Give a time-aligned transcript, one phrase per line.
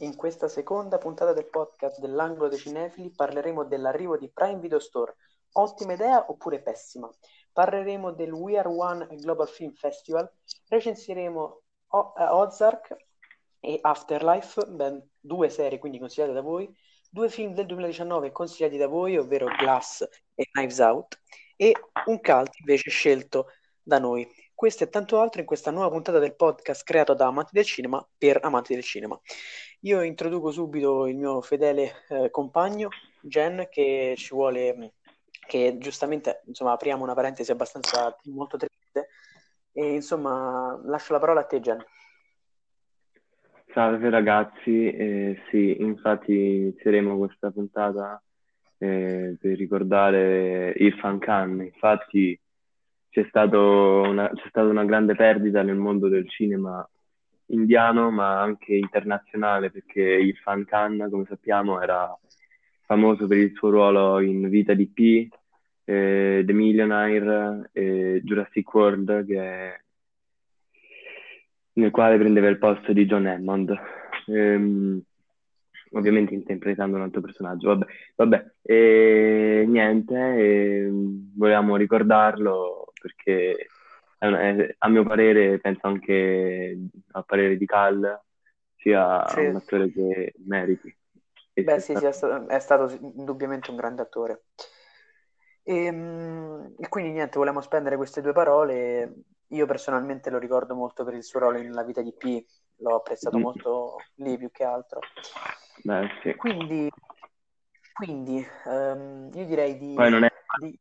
[0.00, 5.14] In questa seconda puntata del podcast dell'Angolo dei Cinefili parleremo dell'arrivo di Prime Video Store.
[5.52, 7.08] Ottima idea oppure pessima?
[7.50, 10.30] Parleremo del We Are One Global Film Festival,
[10.68, 12.94] recensiremo o- uh, Ozark
[13.58, 16.70] e Afterlife, ben due serie quindi consigliate da voi,
[17.08, 21.18] due film del 2019 consigliati da voi, ovvero Glass e Knives Out,
[21.56, 21.72] e
[22.04, 23.46] un cult invece scelto
[23.82, 24.30] da noi.
[24.56, 28.02] Questo e tanto altro in questa nuova puntata del podcast creato da amanti del cinema
[28.16, 29.20] per amanti del cinema.
[29.80, 32.88] Io introduco subito il mio fedele eh, compagno,
[33.20, 34.94] Jen, che ci vuole,
[35.46, 39.08] che giustamente, insomma, apriamo una parentesi abbastanza molto triste.
[39.72, 41.84] E insomma, lascio la parola a te, Jen.
[43.74, 48.22] Salve ragazzi, eh, sì, infatti inizieremo questa puntata
[48.78, 51.60] eh, per ricordare Irfan Khan.
[51.60, 52.40] Infatti
[53.24, 56.86] c'è, una, c'è stata una grande perdita nel mondo del cinema
[57.46, 62.16] indiano ma anche internazionale perché Irfan Khan, come sappiamo, era
[62.84, 65.28] famoso per il suo ruolo in Vita di P,
[65.84, 69.80] eh, The Millionaire e Jurassic World che,
[71.74, 73.74] nel quale prendeva il posto di John Hammond.
[74.26, 75.02] Ehm,
[75.92, 77.68] ovviamente interpretando un altro personaggio.
[77.68, 77.86] Vabbè,
[78.16, 78.52] vabbè.
[78.62, 80.90] E niente, e
[81.34, 83.68] volevamo ricordarlo perché
[84.18, 86.78] è, a mio parere, penso anche
[87.12, 88.20] a parere di Cal,
[88.76, 89.40] sia sì.
[89.40, 90.94] un attore che meriti.
[91.52, 92.12] Beh, sì, stato...
[92.12, 94.44] sì, è stato, indubbiamente un grande attore.
[95.62, 99.14] E, ehm, e, quindi niente, volevamo spendere queste due parole.
[99.50, 102.44] Io personalmente lo ricordo molto per il suo ruolo nella vita di P,
[102.78, 103.40] l'ho apprezzato mm.
[103.40, 105.00] molto lì più che altro.
[105.82, 106.34] Beh, sì.
[106.34, 106.90] Quindi,
[107.94, 109.94] quindi um, io direi di...
[109.94, 110.78] Poi non è di...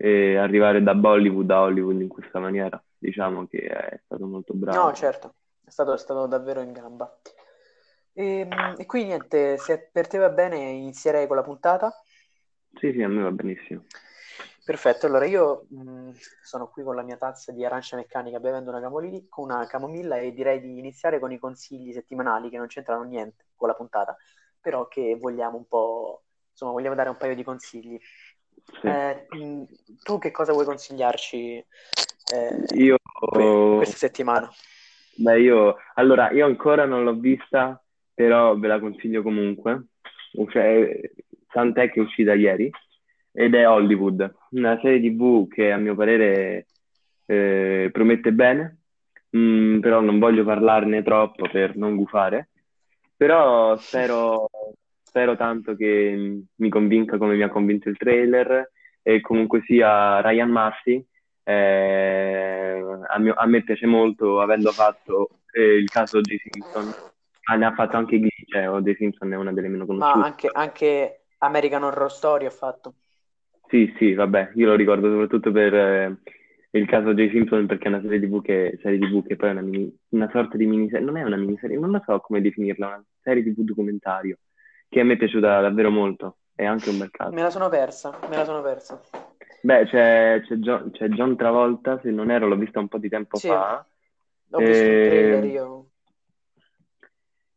[0.00, 2.80] E arrivare da Bollywood a Hollywood in questa maniera.
[2.96, 4.86] Diciamo che è stato molto bravo.
[4.86, 7.18] No, certo, è stato, è stato davvero in gamba.
[8.12, 11.92] E, ehm, e quindi niente, se per te va bene inizierei con la puntata.
[12.74, 13.84] Sì, sì, a me va benissimo.
[14.64, 16.10] Perfetto, allora io mh,
[16.42, 20.32] sono qui con la mia tazza di arancia meccanica bevendo una, camomilla, una camomilla e
[20.32, 24.14] direi di iniziare con i consigli settimanali che non c'entrano niente con la puntata,
[24.60, 27.98] però che vogliamo un po', insomma, vogliamo dare un paio di consigli.
[28.80, 28.86] Sì.
[28.86, 29.26] Eh,
[30.02, 31.64] tu che cosa vuoi consigliarci
[32.32, 32.96] eh, io...
[33.16, 34.50] questa settimana?
[35.16, 37.82] Beh, io allora io ancora non l'ho vista,
[38.14, 39.86] però ve la consiglio comunque.
[40.50, 41.00] Cioè,
[41.50, 42.70] tant'è che è uscita ieri
[43.32, 46.66] ed è Hollywood, una serie TV che a mio parere
[47.26, 48.78] eh, promette bene,
[49.36, 52.50] mm, però non voglio parlarne troppo per non gufare.
[53.16, 54.48] Però spero
[55.08, 58.70] spero tanto che mi convinca come mi ha convinto il trailer
[59.02, 61.02] e comunque sia Ryan Murphy
[61.44, 66.36] eh, a, mio, a, me piace molto avendo fatto eh, il caso J.
[66.42, 66.92] Simpson
[67.48, 68.96] ma ne ha fatto anche Glee cioè O.J.
[68.96, 72.92] Simpson è una delle meno conosciute ma anche, anche American Horror Story ha fatto
[73.68, 76.16] sì sì vabbè io lo ricordo soprattutto per eh,
[76.72, 77.30] il caso J.
[77.30, 80.28] Simpson perché è una serie tv che, serie TV che poi è una, mini, una
[80.30, 83.62] sorta di miniserie non è una miniserie non lo so come definirla una serie tv
[83.62, 84.36] documentario
[84.88, 86.38] che a me è piaciuta davvero molto.
[86.54, 87.32] È anche un bel caso.
[87.32, 89.00] Me la sono persa, me la sono persa.
[89.60, 93.08] Beh, c'è, c'è, John, c'è John Travolta, se non ero, l'ho vista un po' di
[93.08, 93.86] tempo sì, fa.
[94.48, 95.02] L'ho visto e...
[95.02, 95.86] il trailer io.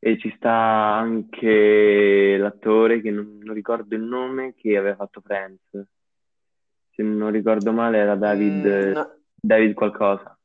[0.04, 5.62] E ci sta anche l'attore che non, non, ricordo il nome, che aveva fatto Friends.
[6.90, 9.16] Se non ricordo male era David, mm, no.
[9.36, 10.38] David qualcosa.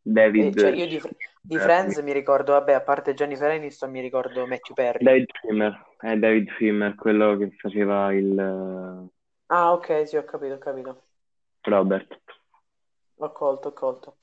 [0.00, 0.56] David...
[0.56, 1.00] Eh, cioè io di,
[1.46, 5.04] di Friends mi ricordo, vabbè, a parte Jennifer Aniston, mi ricordo Matthew Perry.
[5.04, 9.10] David Schwimmer, è David Schwimmer, quello che faceva il...
[9.48, 11.02] Ah, ok, sì, ho capito, ho capito.
[11.60, 12.18] Robert.
[13.16, 14.16] Ho colto, ho colto.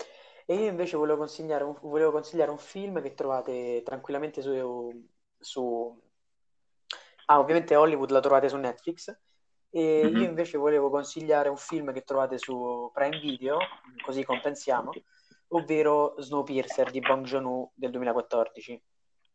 [0.47, 6.01] E io invece volevo consigliare un, volevo consigliare un film che trovate tranquillamente su, su...
[7.27, 9.15] Ah, ovviamente Hollywood la trovate su Netflix.
[9.69, 10.15] E mm-hmm.
[10.15, 13.59] io invece volevo consigliare un film che trovate su Prime Video,
[14.03, 14.91] così compensiamo
[15.51, 18.81] ovvero Snowpiercer di Bong Joon-ho del 2014.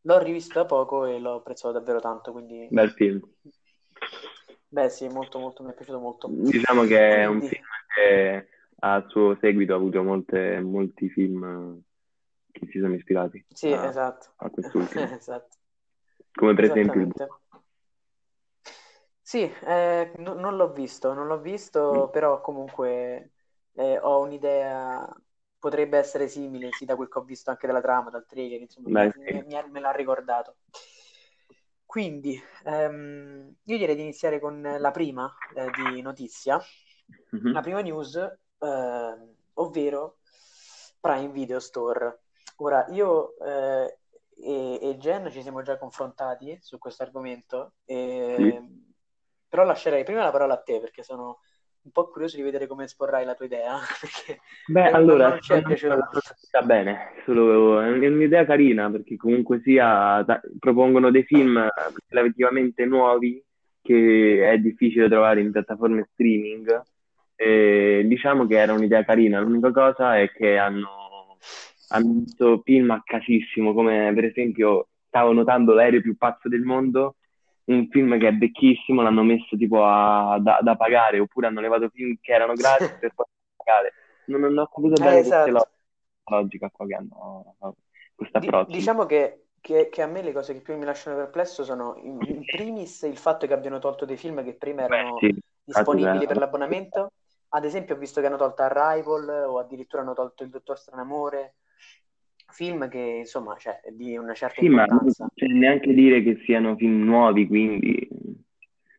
[0.03, 2.69] L'ho rivisto da poco e l'ho apprezzato davvero tanto, quindi...
[2.71, 3.21] Bel film.
[4.69, 6.29] Beh sì, molto molto, mi è piaciuto molto.
[6.31, 7.65] Diciamo che è un film
[7.95, 8.49] che
[8.79, 11.83] a suo seguito ha avuto molte, molti film
[12.53, 14.33] che si sono ispirati sì, a, esatto.
[14.37, 15.05] a quest'ultimo.
[15.13, 15.57] esatto.
[16.33, 17.13] Come per esempio il
[19.21, 22.13] Sì, eh, no, non l'ho visto, non l'ho visto, mm.
[22.13, 23.33] però comunque
[23.73, 25.09] eh, ho un'idea
[25.67, 28.89] potrebbe essere simile, sì, da quel che ho visto anche dalla trama, dal trailer, insomma,
[28.89, 30.59] Beh, mi, mi, me l'ha ricordato.
[31.85, 36.61] Quindi, ehm, io direi di iniziare con la prima eh, di notizia,
[37.35, 37.53] mm-hmm.
[37.53, 40.19] la prima news, eh, ovvero
[41.01, 42.21] Prime Video Store.
[42.59, 43.99] Ora, io eh,
[44.37, 48.37] e, e Jen ci siamo già confrontati su questo argomento, e...
[48.39, 48.95] Sì.
[49.49, 51.41] però lascerei prima la parola a te perché sono
[51.87, 53.79] un po' curioso di vedere come esporrai la tua idea.
[54.67, 61.11] Beh, allora, non ci è bene, solo è un'idea carina perché comunque sia ta- propongono
[61.11, 61.67] dei film
[62.09, 63.43] relativamente nuovi
[63.81, 66.83] che è difficile trovare in piattaforme streaming.
[67.37, 71.39] E diciamo che era un'idea carina, l'unica cosa è che hanno,
[71.89, 77.15] hanno messo film a casissimo, come per esempio stavo notando L'aereo più pazzo del mondo
[77.67, 81.89] un film che è vecchissimo, l'hanno messo tipo a, da, da pagare, oppure hanno levato
[81.91, 83.27] film che erano gratis per poi
[83.57, 83.95] pagare.
[84.25, 85.71] Non, non ho capito Eh, bene questa esatto.
[86.31, 87.57] logica qua che hanno,
[88.15, 88.67] questo Di- approccio.
[88.67, 92.23] diciamo che, che- che a me le cose che più mi lasciano perplesso sono in,
[92.27, 95.27] in primis il fatto che abbiano tolto dei film che prima Beh, erano sì,
[95.69, 97.13] infatti, disponibili beh, per l'abbonamento.
[97.51, 101.57] Ad esempio, ho visto che hanno tolto Arrival o addirittura hanno tolto Il Dottor Stranamore,
[102.57, 105.29] film che insomma, cioè, di una certa sì, ma non importanza.
[105.35, 108.09] c'è neanche dire che siano film nuovi, quindi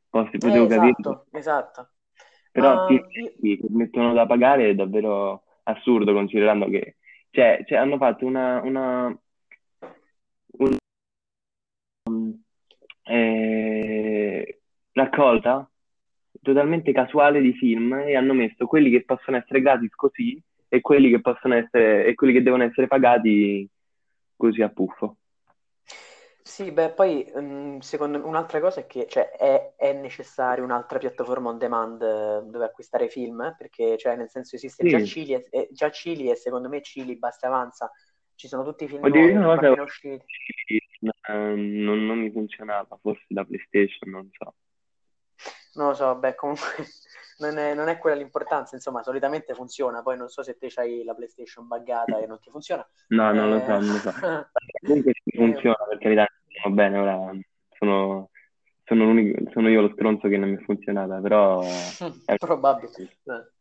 [0.10, 0.94] posso- Eh, potevo capire.
[0.96, 1.90] esatto, esatto.
[2.52, 3.02] Però film
[3.42, 6.98] io- che mettono da pagare è davvero assurdo considerando che
[7.32, 9.20] cioè, cioè, hanno fatto una, una,
[10.60, 10.78] un-
[13.04, 14.60] eh,
[14.92, 15.70] raccolta
[16.42, 21.10] totalmente casuale di film e hanno messo quelli che possono essere gratis così e quelli
[21.10, 23.68] che possono essere e quelli che devono essere pagati
[24.36, 25.18] così a puffo.
[26.42, 30.98] Sì, beh, poi mm, secondo me un'altra cosa è che cioè, è, è necessaria un'altra
[30.98, 35.06] piattaforma on demand eh, dove acquistare film, eh, perché cioè, nel senso esiste già Sì,
[35.06, 37.92] Cili e, e- già Cili e secondo me Cili basta e avanza,
[38.36, 40.26] ci sono tutti i film nuovi, una volta appena usciti.
[41.30, 44.56] eh, non, non mi funzionava, forse la PlayStation, non so.
[45.76, 46.86] Non lo so, beh, comunque
[47.38, 51.04] non è, non è quella l'importanza, insomma, solitamente funziona, poi non so se te c'hai
[51.04, 52.88] la PlayStation buggata e non ti funziona.
[53.08, 54.12] No, non lo Eh, so, non lo so.
[54.86, 56.28] Comunque eh, funziona, per carità,
[56.64, 57.32] va bene, ora
[57.78, 58.30] sono,
[58.84, 59.14] sono
[59.52, 61.62] sono io lo stronzo che non mi è funzionata, però
[62.26, 62.92] è Probabile.
[63.24, 63.52] Eh.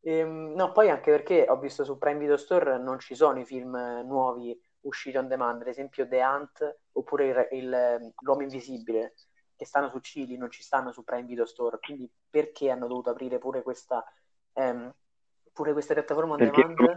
[0.00, 3.44] Ehm, no, poi anche perché ho visto su Prime Video Store non ci sono i
[3.44, 8.42] film eh, nuovi usciti on demand, ad esempio The Hunt oppure il, il, eh, L'Uomo
[8.42, 9.14] Invisibile,
[9.56, 13.10] che stanno su Cili, non ci stanno su Prime Video Store, quindi perché hanno dovuto
[13.10, 14.04] aprire pure questa,
[14.52, 14.92] ehm,
[15.52, 16.96] pure questa piattaforma on perché demand?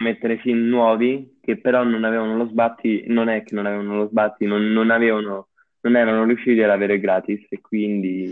[0.00, 4.08] mettere film nuovi che però non avevano lo sbatti, non è che non avevano lo
[4.08, 5.48] sbatti, non, non avevano,
[5.80, 8.30] non erano riusciti ad avere gratis e quindi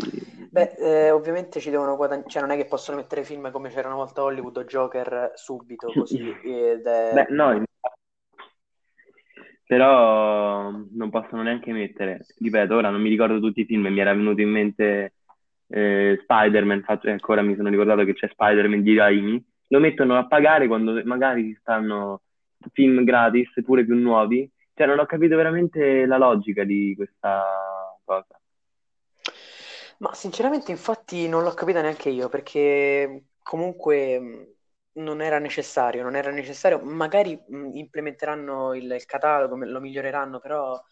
[0.50, 3.88] Beh, eh, ovviamente ci devono guadagnare, cioè non è che possono mettere film come c'era
[3.88, 7.64] una volta Hollywood o Joker subito così, ed è- Beh, no.
[9.66, 14.14] Però non possono neanche mettere, ripeto, ora non mi ricordo tutti i film, mi era
[14.14, 15.14] venuto in mente
[15.68, 20.26] eh, Spider-Man, infatti ancora mi sono ricordato che c'è Spider-Man di Raimi, lo mettono a
[20.26, 22.22] pagare quando magari ci stanno
[22.72, 27.44] film gratis, pure più nuovi, cioè non ho capito veramente la logica di questa
[28.04, 28.40] cosa.
[29.98, 34.55] Ma sinceramente, infatti, non l'ho capita neanche io perché comunque
[34.96, 36.80] non era necessario, non era necessario.
[36.80, 40.82] Magari mh, implementeranno il, il catalogo, lo miglioreranno, però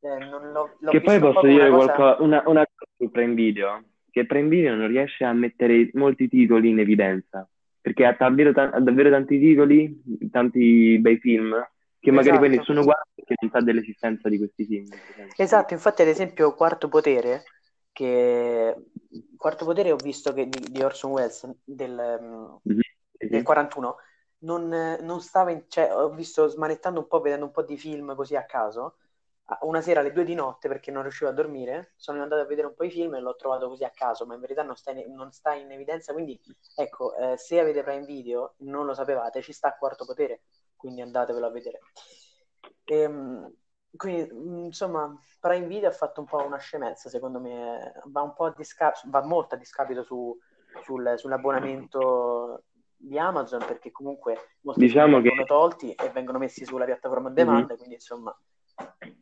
[0.00, 1.94] eh, non l'ho, l'ho Che poi posso una dire cosa.
[1.94, 6.28] qualcosa, una, una cosa su Prime Video, che Prime Video non riesce a mettere molti
[6.28, 7.48] titoli in evidenza,
[7.80, 11.54] perché ha davvero, ta- ha davvero tanti titoli, tanti bei film,
[12.00, 12.50] che magari poi Esatto.
[12.50, 14.90] nessuno guarda perché non sa dell'esistenza di questi film.
[15.36, 17.44] Esatto, infatti, ad esempio, Quarto Potere,
[17.92, 18.74] che
[19.36, 22.82] Quarto Potere ho visto che di, di Orson Welles del, mh, Mhm, sì,
[23.28, 23.42] del sì.
[23.42, 23.96] 41
[24.42, 28.14] non, non stava in, cioè, ho visto smanettando un po', vedendo un po' di film
[28.14, 28.96] così a caso.
[29.46, 32.46] a- Una sera alle due di notte perché non riuscivo a dormire, sono andato a
[32.46, 34.76] vedere un po' i film e l'ho trovato così a caso, ma in verità non
[34.76, 36.12] sta in, non sta in evidenza.
[36.12, 36.40] Quindi,
[36.76, 40.42] ecco, eh, se avete Prime Video, non lo sapevate, ci sta Quarto Potere,
[40.76, 41.80] quindi andatevelo a vedere.
[42.84, 43.52] Ehm,
[43.96, 48.34] quindi, mh, insomma, Prime Video ha fatto un po' una scemenza, secondo me, va un
[48.34, 50.36] po' a discapito, va molto a discapito su,
[50.82, 52.64] sul- sull'abbonamento
[53.00, 57.34] di Amazon, perché comunque molti Diciamo che vengono tolti e vengono messi sulla piattaforma on
[57.34, 58.36] demand, quindi insomma,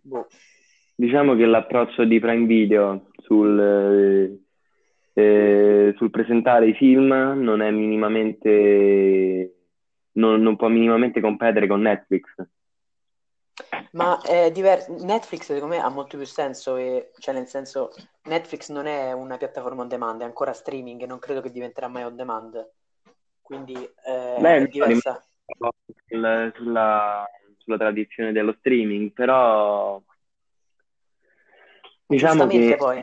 [0.00, 0.26] boh.
[0.94, 4.42] Diciamo che l'approccio di Prime Video sul,
[5.14, 9.54] eh, eh, sul presentare i film non è minimamente,
[10.12, 12.34] non, non può minimamente competere con Netflix.
[13.92, 14.92] Ma è diverso.
[15.04, 17.92] Netflix secondo me ha molto più senso, e, cioè nel senso
[18.24, 21.88] Netflix non è una piattaforma on demand, è ancora streaming e non credo che diventerà
[21.88, 22.70] mai on demand.
[23.48, 23.72] Quindi
[24.04, 25.24] eh, Beh, è diversa.
[26.06, 27.26] sul- sulla,
[27.56, 30.02] sulla tradizione dello streaming, però
[32.06, 33.02] diciamo che poi.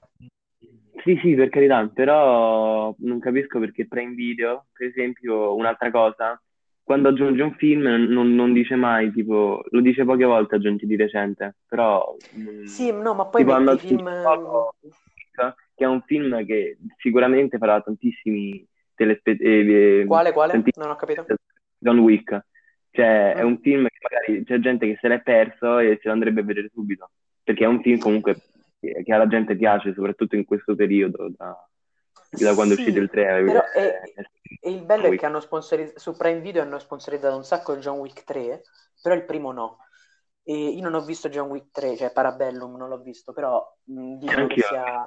[1.03, 6.39] sì, sì, per carità, però non capisco perché Prime Video, per esempio, un'altra cosa
[6.83, 10.95] quando aggiunge un film non, non dice mai, tipo, lo dice poche volte aggiunti di
[10.95, 12.15] recente, però...
[12.63, 14.07] Sì, no, ma poi tipo, metti film...
[14.21, 14.75] Poco,
[15.73, 18.63] che è un film che sicuramente farà tantissimi
[18.95, 20.01] telespettatori...
[20.01, 20.63] Eh, quale, quale?
[20.75, 21.25] Non ho capito.
[21.77, 22.45] John Wick.
[22.91, 23.37] Cioè, mm.
[23.37, 26.41] è un film che magari c'è gente che se l'è perso e se lo andrebbe
[26.41, 27.11] a vedere subito,
[27.43, 28.37] perché è un film comunque
[28.79, 31.57] che alla gente piace, soprattutto in questo periodo, da,
[32.29, 33.43] da quando sì, è uscito il 3.
[33.43, 34.01] Però è,
[34.61, 37.99] e il bello è che hanno sponsorizzato, su Prime Video hanno sponsorizzato un sacco John
[37.99, 38.61] Wick 3,
[39.01, 39.79] però il primo no.
[40.43, 44.15] E io non ho visto John Wick 3, cioè Parabellum non l'ho visto, però mh,
[44.17, 45.05] dicono che sia...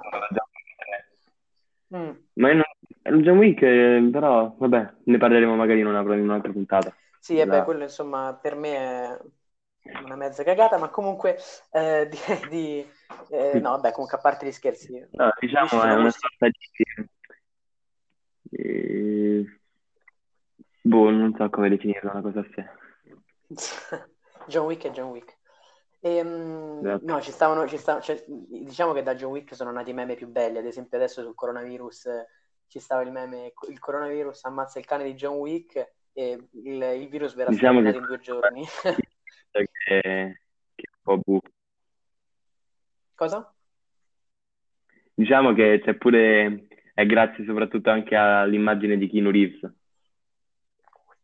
[1.95, 2.11] Mm.
[2.33, 2.63] Ma io non...
[3.01, 6.93] John Wick, eh, però, vabbè, ne parleremo magari in, una, in un'altra puntata.
[7.19, 9.19] Sì, e beh, quello insomma per me
[9.81, 11.37] è una mezza cagata, ma comunque
[11.71, 12.17] eh, di,
[12.49, 12.91] di
[13.29, 15.07] eh, no, vabbè, comunque a parte gli scherzi.
[15.11, 16.57] No, diciamo è una sorta di...
[18.51, 19.45] Eh,
[20.81, 22.69] boh, non so come definirla una cosa a sé.
[24.47, 25.37] John Wick e John Wick.
[26.01, 27.05] E, um, esatto.
[27.05, 30.15] No, ci stavano, ci stavano cioè, diciamo che da John Wick sono nati i meme
[30.15, 32.07] più belli, ad esempio adesso sul coronavirus
[32.69, 37.09] ci stava il meme, il coronavirus ammazza il cane di John Wick e il, il
[37.09, 38.63] virus verrà diciamo in due giorni.
[39.51, 41.49] che, che è un po' buffo.
[43.15, 43.53] Cosa?
[45.13, 49.73] Diciamo che c'è pure, è grazie soprattutto anche all'immagine di Keanu Reeves.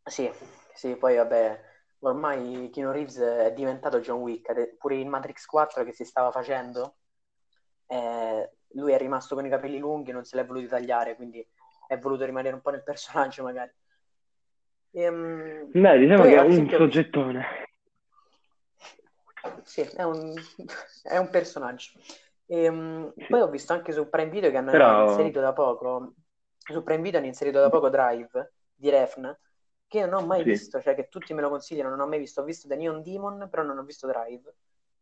[0.03, 0.29] Sì,
[0.73, 1.61] sì, poi vabbè,
[1.99, 6.97] ormai Keanu Reeves è diventato John Wick, pure in Matrix 4 che si stava facendo,
[7.87, 11.45] eh, lui è rimasto con i capelli lunghi, non se l'è voluto tagliare, quindi
[11.87, 13.71] è voluto rimanere un po' nel personaggio magari.
[14.91, 17.45] Ehm, Beh, diciamo che è un soggettone.
[19.63, 20.33] Sì, è un,
[21.03, 21.91] è un personaggio.
[22.45, 23.25] E, um, sì.
[23.27, 25.09] Poi ho visto anche su Prime Video che hanno Però...
[25.09, 26.13] inserito da poco,
[26.57, 29.37] su Prime Video hanno inserito da poco Drive di Refn,
[29.87, 30.49] che non ho mai sì.
[30.49, 32.41] visto, cioè che tutti me lo consigliano, non ho mai visto.
[32.41, 34.53] Ho visto The Neon Demon, però non ho visto Drive.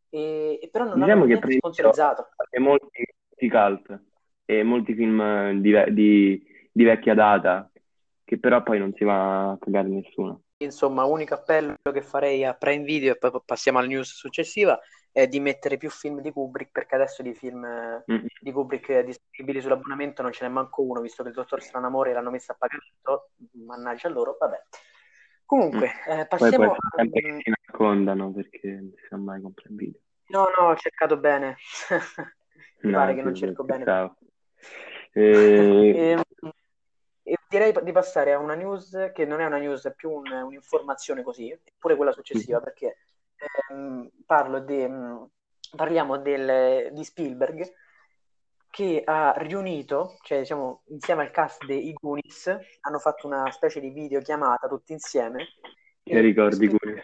[0.09, 2.29] E, e però non diciamo che sponsorizzato.
[2.49, 3.02] È molti,
[3.47, 4.01] molti cult
[4.45, 7.69] e molti film di, di, di vecchia data
[8.23, 10.43] che però poi non si va a pagare nessuno.
[10.57, 14.79] Insomma, unico appello che farei a Prime Video e poi passiamo alla news successiva
[15.11, 18.25] è di mettere più film di Kubrick perché adesso di film mm.
[18.41, 22.31] di Kubrick disponibili sull'abbonamento non ce n'è manco uno visto che il Dottor Stranamore l'hanno
[22.31, 23.29] messo a pagamento
[23.63, 24.59] mannaggia loro, vabbè
[25.45, 26.19] comunque mm.
[26.19, 29.75] eh, passiamo poi può sempre che si nascondano perché non si sa mai con Prime
[29.75, 31.57] Video no no ho cercato bene
[32.83, 33.83] mi no, pare che non cerco bene
[35.11, 35.21] e...
[35.21, 36.09] e...
[36.09, 36.21] Ehm,
[37.53, 41.21] direi di passare a una news che non è una news, è più un, un'informazione
[41.21, 42.65] così, eppure quella successiva, mm-hmm.
[42.65, 42.97] perché
[43.69, 45.23] ehm, parlo de, mm,
[45.75, 47.71] parliamo del, di Spielberg
[48.69, 53.91] che ha riunito, cioè diciamo insieme al cast dei Goonies, hanno fatto una specie di
[53.91, 55.49] videochiamata tutti insieme.
[56.01, 57.03] Che ricordi Goonies?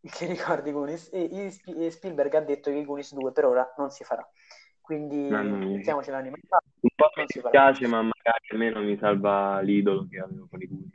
[0.00, 1.10] Che ricordi Goonies?
[1.12, 4.24] E, e Spielberg ha detto che i Goonies 2 per ora non si farà.
[4.88, 6.64] Quindi mettiamoci l'anima in pace.
[6.80, 10.92] Un po' mi dispiace, ma magari almeno mi salva l'idolo che avevo con i Goonies.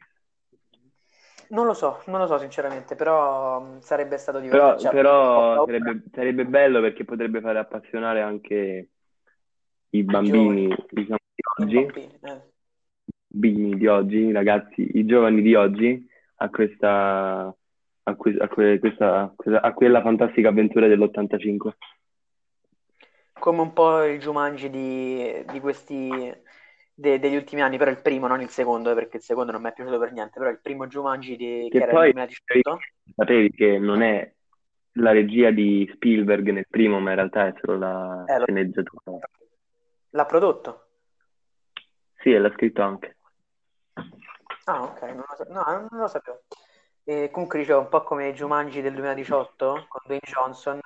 [1.50, 4.78] Non lo so, non lo so sinceramente, però mm, sarebbe stato divertente.
[4.78, 8.90] Però, cioè, però sarebbe, sarebbe, bello perché potrebbe fare appassionare anche
[9.92, 12.42] i bambini, diciamo, di oggi, bambini, eh.
[13.28, 17.56] bambini di oggi, i ragazzi, i giovani di oggi a questa,
[18.04, 21.70] a, que, a, que, questa, a quella fantastica avventura dell'85
[23.34, 26.10] come un po' il Jumanji di, di questi
[26.94, 29.62] de, degli ultimi anni, però il primo, non il secondo, eh, perché il secondo non
[29.62, 32.14] mi è piaciuto per niente, però il primo Jumanji di, che, che era poi, il
[32.14, 32.80] 2018.
[33.16, 34.32] Sapevi che non è
[34.98, 39.20] la regia di Spielberg nel primo, ma in realtà è solo la eh, sceneggiatura.
[40.10, 40.88] L'ha prodotto?
[42.18, 43.18] Sì, e l'ha scritto anche.
[44.66, 46.44] Ah, ok, non lo, no, non lo sapevo.
[47.04, 50.80] E comunque dicevo, un po' come Jumanji del 2018 con Dwayne Johnson,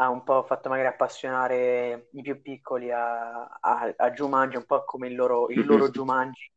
[0.00, 4.82] ha un po' fatto magari appassionare i più piccoli a, a, a Jumanji, un po'
[4.84, 6.50] come il loro, il loro Jumanji.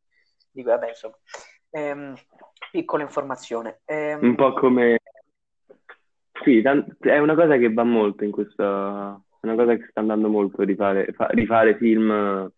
[0.49, 1.15] Dico, vabbè, insomma,
[1.71, 2.15] ehm,
[2.71, 3.81] piccola informazione.
[3.85, 4.23] Ehm...
[4.23, 4.99] Un po' come...
[6.41, 9.21] Sì, tant- è una cosa che va molto in questa...
[9.41, 12.49] È una cosa che sta andando molto, rifare, fa- rifare film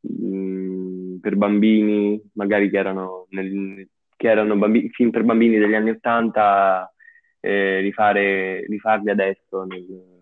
[0.00, 5.74] mh, mm, per bambini, magari che erano, nel, che erano bambi- film per bambini degli
[5.74, 6.92] anni Ottanta,
[7.38, 10.15] eh, rifare, rifarli adesso nel,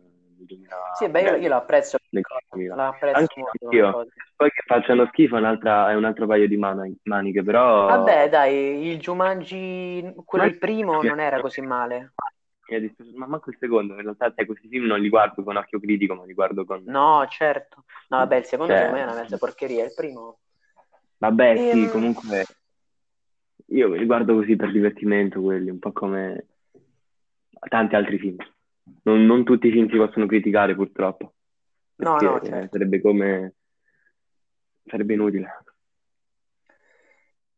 [0.45, 0.77] 2000...
[0.95, 3.71] Sì, beh, io, io lo apprezzo, lo apprezzo molto.
[3.71, 4.07] Io.
[4.37, 7.87] Poi che facciano schifo è, è un altro paio di man- maniche, però...
[7.87, 10.51] Vabbè, dai, il Jumanji, quello Ma...
[10.51, 12.13] il primo, non era così male.
[13.15, 16.15] Ma manco il secondo, in realtà cioè, questi film non li guardo con occhio critico,
[16.15, 16.83] ma li guardo con...
[16.87, 17.85] No, certo.
[18.09, 18.91] No, vabbè, il secondo cioè...
[18.91, 20.39] me è una mezza porcheria, il primo...
[21.19, 21.71] Vabbè, e...
[21.71, 22.45] sì, ehm, comunque...
[23.67, 26.47] io li guardo così per divertimento quelli, un po' come
[27.69, 28.37] tanti altri film.
[29.05, 31.35] Non, non tutti i film si possono criticare purtroppo,
[31.97, 32.69] No, no, certo.
[32.73, 33.55] sarebbe come...
[34.85, 35.65] sarebbe inutile.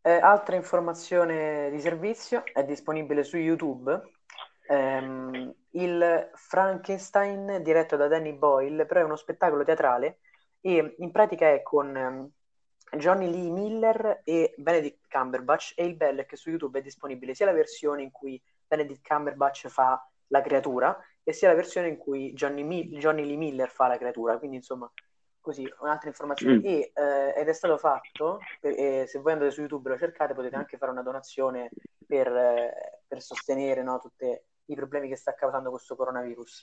[0.02, 4.12] Eh, altra informazione di servizio è disponibile su YouTube.
[4.68, 10.18] Ehm, il Frankenstein diretto da Danny Boyle, però è uno spettacolo teatrale
[10.60, 12.30] e in pratica è con ehm,
[12.96, 17.34] Johnny Lee Miller e Benedict Cumberbatch e il bello è che su YouTube è disponibile
[17.34, 20.96] sia la versione in cui Benedict Cumberbatch fa la creatura
[21.28, 24.56] e sia la versione in cui Johnny, Mi- Johnny Lee Miller fa la creatura, quindi
[24.58, 24.88] insomma
[25.40, 26.64] così un'altra informazione Mm.
[26.64, 29.98] e, eh, ed è stato fatto per- e se voi andate su YouTube e lo
[29.98, 31.70] cercate potete anche fare una donazione
[32.06, 34.24] per, eh, per sostenere no, tutti
[34.66, 36.62] i problemi che sta causando questo coronavirus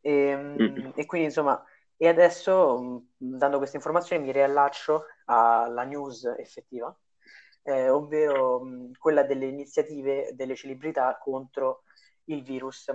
[0.00, 0.90] e, Mm.
[0.94, 1.62] e quindi insomma
[1.96, 6.96] e adesso mh, dando queste informazioni mi riallaccio alla news effettiva
[7.64, 11.82] eh, ovvero mh, quella delle iniziative delle celebrità contro
[12.32, 12.92] il virus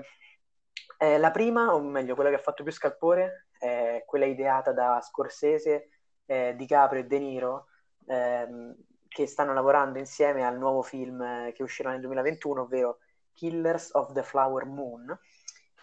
[0.98, 5.02] eh, la prima, o meglio, quella che ha fatto più scalpore, è quella ideata da
[5.02, 5.90] Scorsese,
[6.26, 7.68] eh, DiCaprio e De Niro,
[8.08, 8.76] ehm,
[9.08, 13.00] che stanno lavorando insieme al nuovo film eh, che uscirà nel 2021, ovvero
[13.34, 15.18] Killers of the Flower Moon.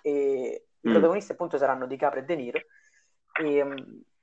[0.02, 0.90] E i Mm.
[0.90, 2.60] protagonisti appunto saranno DiCaprio e De Niro
[3.40, 3.76] e, mm,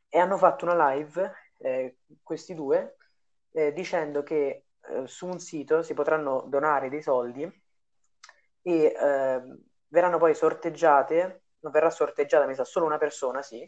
[0.10, 2.98] e hanno fatto una live, eh, questi due,
[3.52, 7.50] eh, dicendo che eh, su un sito si potranno donare dei soldi
[8.62, 13.68] e ehm, verranno poi sorteggiate, non verrà sorteggiata, mi sa, solo una persona, sì,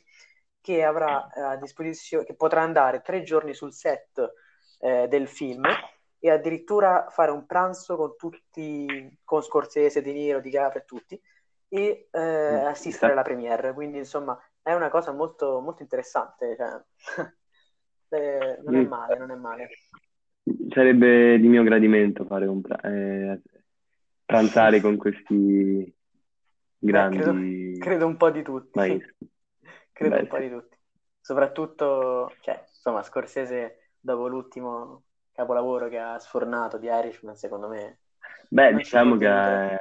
[0.62, 4.34] che avrà eh, a disposizione, che potrà andare tre giorni sul set
[4.80, 5.64] eh, del film
[6.20, 11.22] e addirittura fare un pranzo con tutti, con Scorsese, De Niro, DiCaprio e tutti,
[11.68, 12.66] e eh, Mm.
[12.68, 13.74] assistere alla premiere.
[13.74, 16.56] Quindi, insomma, è una cosa molto, molto interessante.
[16.56, 16.82] cioè,
[18.10, 18.88] eh, non è Mm.
[18.88, 19.70] male, non è male.
[20.70, 23.42] Sarebbe di mio gradimento fare un eh,
[24.32, 25.94] pranzare con questi
[26.90, 28.80] Eh, credo, grandi credo un po' di tutti.
[28.80, 29.30] maestri.
[29.94, 30.78] Credo Beh, un po' di tutti.
[31.20, 38.00] Soprattutto, cioè, insomma, Scorsese, dopo l'ultimo capolavoro che ha sfornato di Irishman, secondo me,
[38.50, 39.80] Beh, diciamo che eh,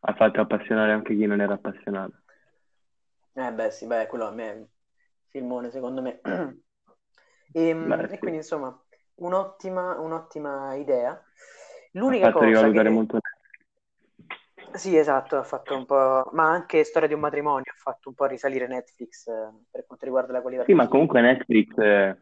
[0.00, 2.22] ha fatto appassionare anche chi non era appassionato.
[3.34, 4.66] Eh beh, sì, beh, quello a me è un
[5.28, 6.20] filmone, secondo me.
[7.52, 8.20] E, Beh, e sì.
[8.20, 8.76] quindi, insomma,
[9.16, 11.22] un'ottima, un'ottima idea.
[11.96, 12.94] Ha L'unica fatto cosa rivalutare che...
[12.94, 13.18] molto.
[14.74, 16.28] Sì, esatto, ha fatto un po'...
[16.32, 20.04] Ma anche Storia di un matrimonio ha fatto un po' risalire Netflix eh, per quanto
[20.04, 22.16] riguarda la qualità Sì, ma comunque Netflix eh,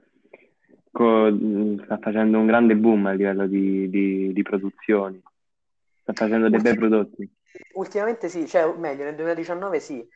[0.92, 1.36] co-
[1.84, 5.20] sta facendo un grande boom a livello di, di- di produzioni.
[6.02, 7.30] Sta facendo dei bei Ulti- prodotti.
[7.74, 10.06] Ultimamente sì, cioè, meglio, nel 2019 sì,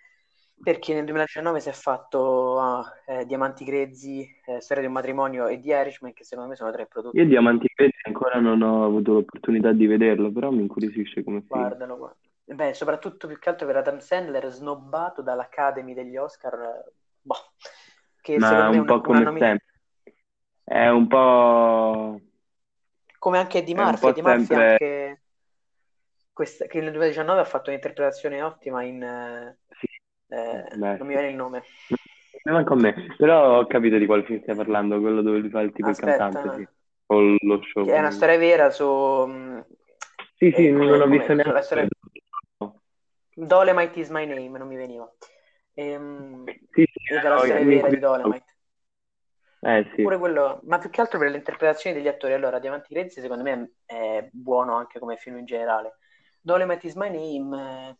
[0.62, 5.46] perché nel 2019 si è fatto ah, eh, Diamanti Grezzi, eh, Storia di un matrimonio
[5.46, 7.16] e The Irishman, che secondo me sono tre prodotti.
[7.16, 11.60] Io Diamanti Grezzi ancora non ho avuto l'opportunità di vederlo, però mi incuriosisce come film.
[11.60, 12.16] Guardalo, guarda.
[12.44, 16.82] Beh, soprattutto più che altro per Adam Sandler, snobbato dall'Academy degli Oscar,
[17.20, 17.36] boh,
[18.20, 19.66] che Ma secondo me un una, po' una come nomi- sempre.
[20.64, 22.20] È un po'...
[23.18, 24.70] come anche un Murphy, Eddie Murphy sempre...
[24.70, 25.22] anche
[26.32, 29.88] questa, che nel 2019 ha fatto un'interpretazione ottima in, eh, Sì,
[30.28, 31.62] eh, beh, non mi viene il nome.
[32.44, 35.50] Non manco a me, però ho capito di quale film stai parlando, quello dove lui
[35.50, 36.48] fa il tipo il cantante, sì.
[36.48, 36.72] Aspetta,
[37.10, 39.60] O lo show che è una storia vera su, mm,
[40.36, 42.82] Sì, sì, eh, non come, ho come, visto neanche storia quello.
[43.34, 45.10] Dolemite is my name, non mi veniva.
[45.74, 47.98] Ehm, Sì, sì, è la no, storia mi vera di.
[47.98, 48.56] Dolemite.
[49.60, 50.02] Eh sì.
[50.02, 52.32] Pure quello, ma più che altro per le interpretazioni degli attori.
[52.32, 55.98] Allora, Diamanti Grezzi secondo me è buono anche come film in generale.
[56.40, 57.96] Dolemite is my name, eh,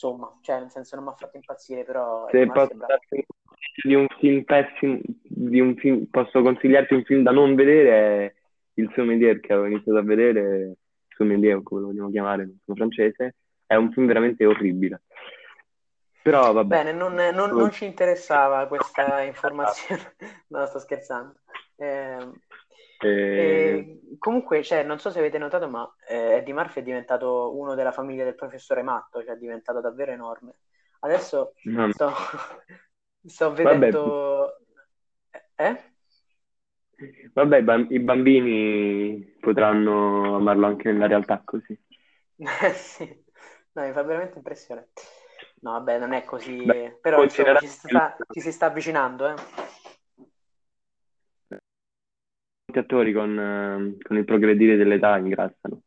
[0.00, 2.74] insomma, cioè nel senso non mi ha fatto impazzire, però Se posso
[3.84, 7.90] di un film pessimo, di un film, posso consigliarti un film da non vedere,
[8.26, 8.34] è
[8.74, 10.76] Il Sommelier che avevo iniziato a vedere,
[11.08, 13.36] Sommelier come lo vogliamo chiamare, non sono francese,
[13.66, 15.02] è un film veramente orribile.
[16.22, 20.14] Però vabbè, Bene, non, non- non ci interessava questa informazione.
[20.48, 21.34] No, sto scherzando.
[21.76, 22.18] Eh,
[23.08, 27.74] e comunque, cioè, non so se avete notato, ma eh, Eddie Murphy è diventato uno
[27.74, 30.54] della famiglia del professore Matto, cioè è diventato davvero enorme.
[31.00, 32.12] Adesso no, sto,
[33.24, 34.58] sto vabbè, vedendo...
[35.56, 35.92] Eh?
[37.32, 41.78] vabbè, i bam- i bambini potranno amarlo anche nella realtà così.
[42.74, 43.28] Sì.
[43.72, 44.88] No, mi fa veramente impressione.
[45.60, 49.34] No, vabbè, non è così, Beh, però insomma ci sta, ci si sta avvicinando, eh.
[51.50, 55.82] molti attori con, eh, con il progredire dell'età ingrassano.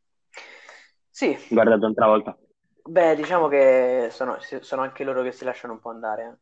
[1.09, 2.37] Sì, Guarda John Travolta.
[2.85, 6.37] beh, diciamo che sono, sono anche loro che si lasciano un po' andare, eh.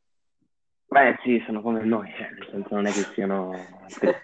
[0.87, 4.17] Beh, sì, sono come noi, cioè, nel senso non è che siano esseri.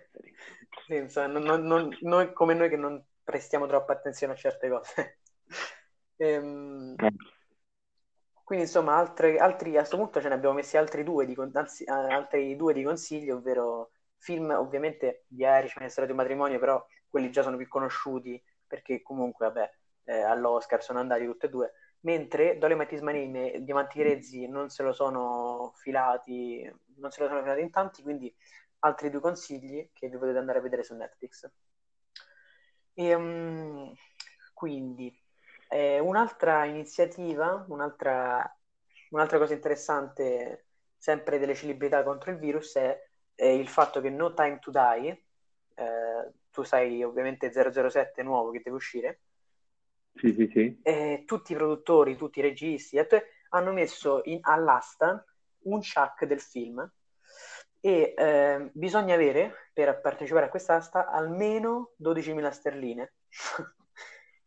[0.88, 5.20] insomma, non, non, noi, come noi che non prestiamo troppa attenzione a certe cose.
[6.18, 7.12] ehm, Eh.
[8.44, 11.84] quindi insomma, altre- altri, a questo punto ce ne abbiamo messi altri due di, anzi,
[11.86, 16.86] altri due di consigli, ovvero film ovviamente di aerei, ce ne di un matrimonio, però
[17.08, 19.74] quelli già sono più conosciuti perché comunque, vabbè,
[20.06, 24.48] eh, all'Oscar sono andati tutti e due, mentre Dolomite is My Name e Diamanti Grezzi
[24.48, 28.34] non se lo sono filati, non se lo sono filati in tanti, quindi
[28.80, 31.50] altri due consigli che vi potete andare a vedere su Netflix.
[32.94, 33.94] E,
[34.54, 35.16] quindi,
[35.70, 38.58] eh, un'altra iniziativa, un'altra,
[39.12, 40.66] un'altra cosa interessante,
[40.98, 43.07] sempre delle celebrità contro il virus, è,
[43.38, 45.10] è il fatto che No Time to Die,
[45.76, 49.22] eh, tu sai ovviamente 007 nuovo che deve uscire,
[50.16, 50.78] Sì, sì, sì.
[50.82, 52.98] eh, tutti i produttori, tutti i registi
[53.50, 55.24] hanno messo in- all'asta
[55.64, 56.90] un chuck del film.
[57.80, 63.14] E eh, bisogna avere per partecipare a quest'asta almeno 12.000 sterline.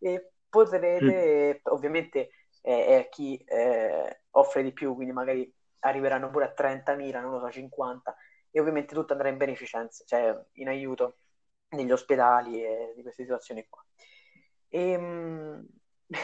[0.02, 2.30] E potrete ovviamente
[2.62, 7.40] eh, è chi eh, offre di più quindi magari arriveranno pure a 30.000 non lo
[7.40, 8.16] so 50
[8.50, 11.18] e ovviamente tutto andrà in beneficenza cioè in aiuto
[11.70, 13.84] negli ospedali e di queste situazioni qua
[14.68, 15.60] e, mm,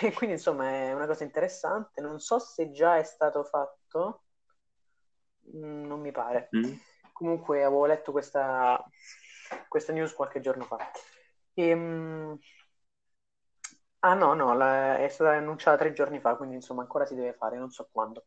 [0.03, 4.23] e quindi insomma è una cosa interessante non so se già è stato fatto
[5.53, 6.73] non mi pare Mm.
[7.13, 8.79] Comunque avevo letto questa,
[9.69, 10.77] questa news qualche giorno fa.
[11.55, 12.39] Ehm,
[14.01, 17.33] Ah no, no, la- è stata annunciata tre giorni fa, quindi insomma ancora si deve
[17.35, 18.27] fare, non so quando.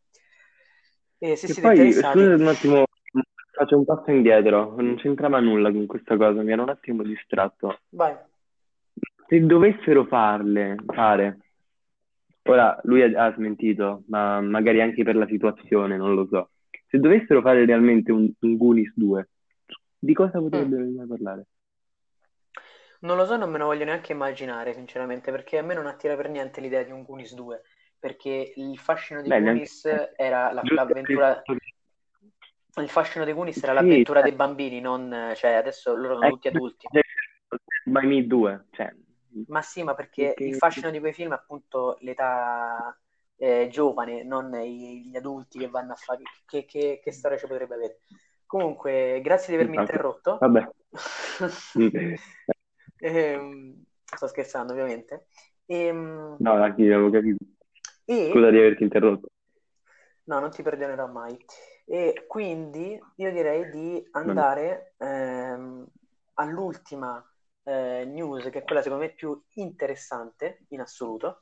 [1.20, 2.84] E se E siete poi, interessati, scusate un attimo,
[3.60, 7.80] faccio un passo indietro, non c'entrava nulla con questa cosa, mi ero un attimo distratto.
[7.92, 8.18] vai.
[9.28, 11.38] Se dovessero farle, fare,
[12.44, 16.52] ora lui ha, ha smentito, ma magari anche per la situazione, non lo so.
[16.88, 19.30] Se dovessero fare realmente un, un Goonies 2,
[20.00, 20.74] di cosa Mm.
[20.74, 21.48] potrebbero parlare?
[23.02, 26.16] Non lo so, non me lo voglio neanche immaginare, sinceramente, perché a me non attira
[26.16, 27.62] per niente l'idea di un Goonies 2,
[27.98, 31.42] perché il fascino dei Beh, neanche Goonies era la- l'avventura,
[32.82, 36.26] il fascino dei Goonies era Sì, l'avventura cioè, dei bambini, non, cioè adesso loro sono
[36.26, 36.90] è tutti adulti.
[37.86, 38.94] by Me 2, cioè,
[39.46, 42.96] Ma sì, ma perché il fascino di quei film è appunto l'età
[43.38, 46.22] eh, giovane, non gli adulti che vanno a fare...
[46.46, 48.02] Che, che- che storia ci potrebbe avere?
[48.46, 49.78] Comunque, grazie di avermi Esatto.
[49.78, 50.48] interrotto.
[50.48, 50.70] Vabbè.
[53.02, 55.28] Ehm, sto scherzando, ovviamente.
[55.68, 57.46] Ehm, No, anche io avevo capito.
[58.08, 59.30] E, Scusa di averti interrotto.
[60.26, 61.38] no, non ti perdonerò mai.
[61.92, 65.88] E quindi io direi di andare ehm,
[66.36, 67.28] all'ultima
[67.64, 71.42] eh, news, che è quella secondo me più interessante in assoluto,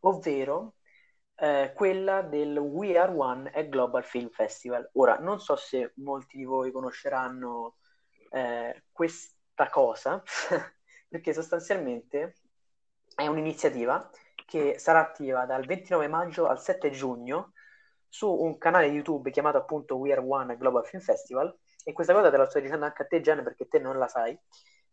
[0.00, 0.74] ovvero
[1.36, 4.90] eh, quella del We Are One at Global Film Festival.
[4.94, 7.76] Ora, non so se molti di voi conosceranno
[8.32, 10.20] eh, questa cosa,
[11.08, 12.34] perché sostanzialmente
[13.14, 14.10] è un'iniziativa
[14.44, 17.52] che sarà attiva dal 29 maggio al 7 giugno
[18.10, 22.30] su un canale YouTube chiamato appunto We Are One Global Film Festival e questa cosa
[22.30, 24.36] te la sto dicendo anche a te Gian perché te non la sai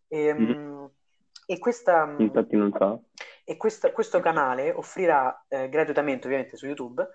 [0.08, 0.90] e,
[1.48, 3.04] e questa, Infatti non so.
[3.44, 7.06] e questa- questo canale offrirà eh, gratuitamente ovviamente su YouTube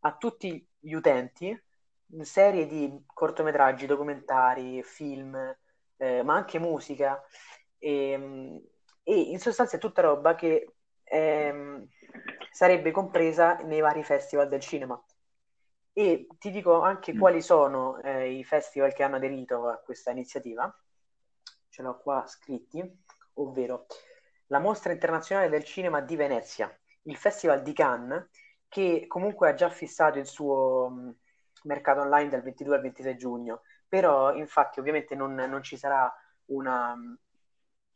[0.00, 1.58] a tutti gli utenti
[2.20, 5.34] serie di cortometraggi, documentari, film,
[5.96, 7.20] eh, ma anche musica
[7.78, 8.60] e,
[9.02, 11.86] e in sostanza è tutta roba che ehm,
[12.50, 15.02] sarebbe compresa nei vari festival del cinema.
[15.98, 17.18] E ti dico anche Mm.
[17.18, 20.70] quali sono eh, i festival che hanno aderito a questa iniziativa.
[21.68, 22.82] Ce l'ho qua scritti,
[23.34, 23.86] ovvero
[24.48, 26.70] la Mostra Internazionale del Cinema di Venezia,
[27.02, 28.28] il Festival di Cannes,
[28.68, 31.16] che comunque ha già fissato il suo mh,
[31.64, 36.12] mercato online dal 22 al 26 giugno, però infatti ovviamente non, non ci sarà
[36.46, 36.94] una,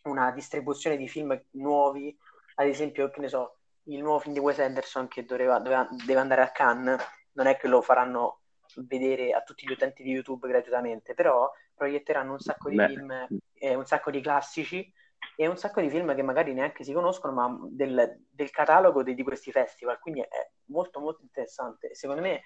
[0.05, 2.17] una distribuzione di film nuovi,
[2.57, 6.21] ad esempio, che ne so, il nuovo film di Wes Anderson che doveva- doveva- deve
[6.21, 7.01] andare a Cannes,
[7.33, 8.41] non è che lo faranno
[8.77, 12.89] vedere a tutti gli utenti di YouTube gratuitamente, però proietteranno un sacco di Beh.
[12.89, 14.93] film, eh, un sacco di classici
[15.37, 19.15] e un sacco di film che magari neanche si conoscono, ma del, del catalogo di,
[19.15, 21.95] di questi festival, quindi è molto molto interessante.
[21.95, 22.43] Secondo me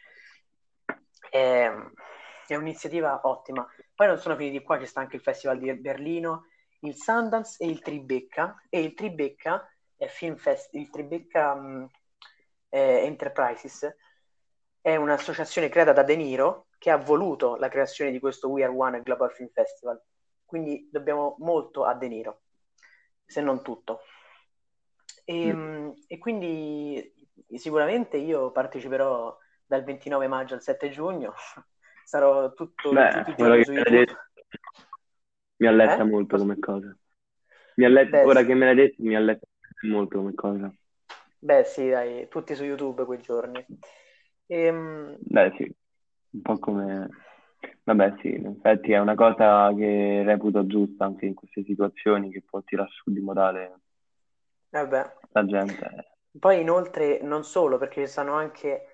[1.30, 1.70] è,
[2.46, 3.66] è un'iniziativa ottima.
[3.94, 6.46] Poi non sono finiti qua, ci sta anche il Festival di Berlino,
[6.80, 11.90] il Sundance e il Tribeca, e il Tribeca è Film Fest, il Tribeca mh,
[12.68, 13.94] è Enterprises
[14.84, 18.74] è un'associazione creata da De Niro che ha voluto la creazione di questo We Are
[18.76, 19.98] One Global Film Festival.
[20.44, 22.42] Quindi dobbiamo molto a De Niro,
[23.24, 24.00] se non tutto.
[25.24, 25.92] E, Mm.
[26.06, 27.12] e quindi
[27.56, 31.32] sicuramente io parteciperò dal 29 maggio al 7 giugno,
[32.04, 33.98] sarò tutto, Beh, tutti i quello giorni che su hai YouTube.
[33.98, 34.14] detto,
[35.58, 36.04] Mi alletta Eh?
[36.04, 36.96] molto come cosa.
[37.76, 38.46] Mi alletta, Beh, ora sì.
[38.46, 39.46] che me l'hai detto, mi alletta
[39.82, 40.72] molto come cosa.
[41.38, 43.64] Beh, sì, dai, tutti su YouTube quei giorni.
[44.48, 45.74] Ehm, Beh, sì,
[46.30, 47.08] un po' come...
[47.84, 52.42] Vabbè, sì, in effetti è una cosa che reputo giusta anche in queste situazioni che
[52.42, 53.80] può tirare su di morale
[54.70, 55.02] vabbè.
[55.34, 55.86] la gente.
[56.38, 58.86] Poi inoltre non solo, perché ci sono anche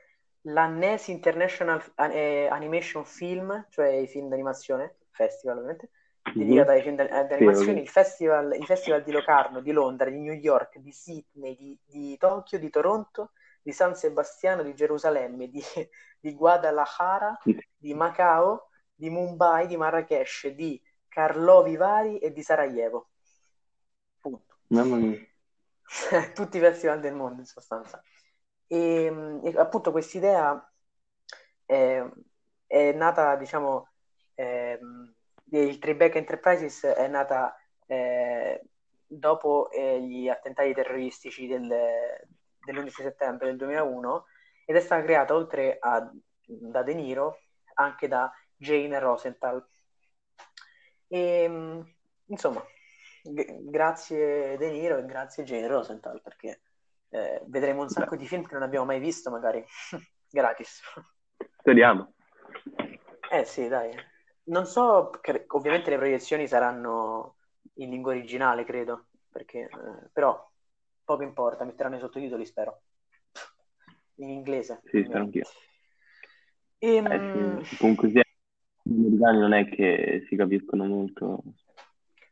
[0.42, 5.90] l'Annes International eh, Animation Film, cioè i film d'animazione, festival ovviamente,
[6.34, 6.70] dedicato Mhm.
[6.70, 7.80] ai film eh, Sì, d'animazione, ok.
[7.80, 12.16] il festival, i festival di Locarno, di Londra, di New York, di Sydney, di, di
[12.18, 13.32] Tokyo, di Toronto,
[13.62, 15.62] di San Sebastiano, di Gerusalemme, di,
[16.20, 17.38] di Guadalajara,
[17.76, 23.10] di Macao, di Mumbai, di Marrakesh, di Karlovy Vary e di Sarajevo.
[24.20, 24.58] Punto.
[24.68, 25.18] Mamma mia.
[26.34, 28.02] Tutti i festival del mondo in sostanza.
[28.66, 30.72] E, e appunto quest'idea
[31.64, 32.04] è,
[32.66, 33.88] è nata, diciamo,
[34.34, 35.14] ehm,
[35.52, 38.62] il Tribeca Enterprises è nata eh,
[39.06, 41.68] dopo eh, gli attentati terroristici del,
[42.70, 44.26] dell'11 settembre del 2001
[44.64, 46.10] ed è stata creata oltre a
[46.46, 47.38] da De Niro
[47.74, 49.66] anche da Jane Rosenthal.
[51.08, 51.84] E,
[52.26, 52.64] insomma,
[53.22, 56.60] g- grazie De Niro e grazie Jane Rosenthal perché
[57.10, 59.64] eh, vedremo un sacco di film che non abbiamo mai visto, magari
[60.30, 60.80] gratis.
[61.58, 62.12] Speriamo.
[63.30, 63.94] Eh sì, dai.
[64.44, 67.36] Non so, cre- ovviamente le proiezioni saranno
[67.74, 70.49] in lingua originale, credo, perché, eh, però
[71.10, 72.82] poco importa, metteranno i sottotitoli, spero.
[74.16, 74.80] In inglese.
[74.84, 75.44] Sì, spero anch'io.
[76.80, 77.30] Ehm, Eh
[77.68, 78.22] sì, comunque sia,
[78.82, 81.42] gli americani non è che si capiscono molto.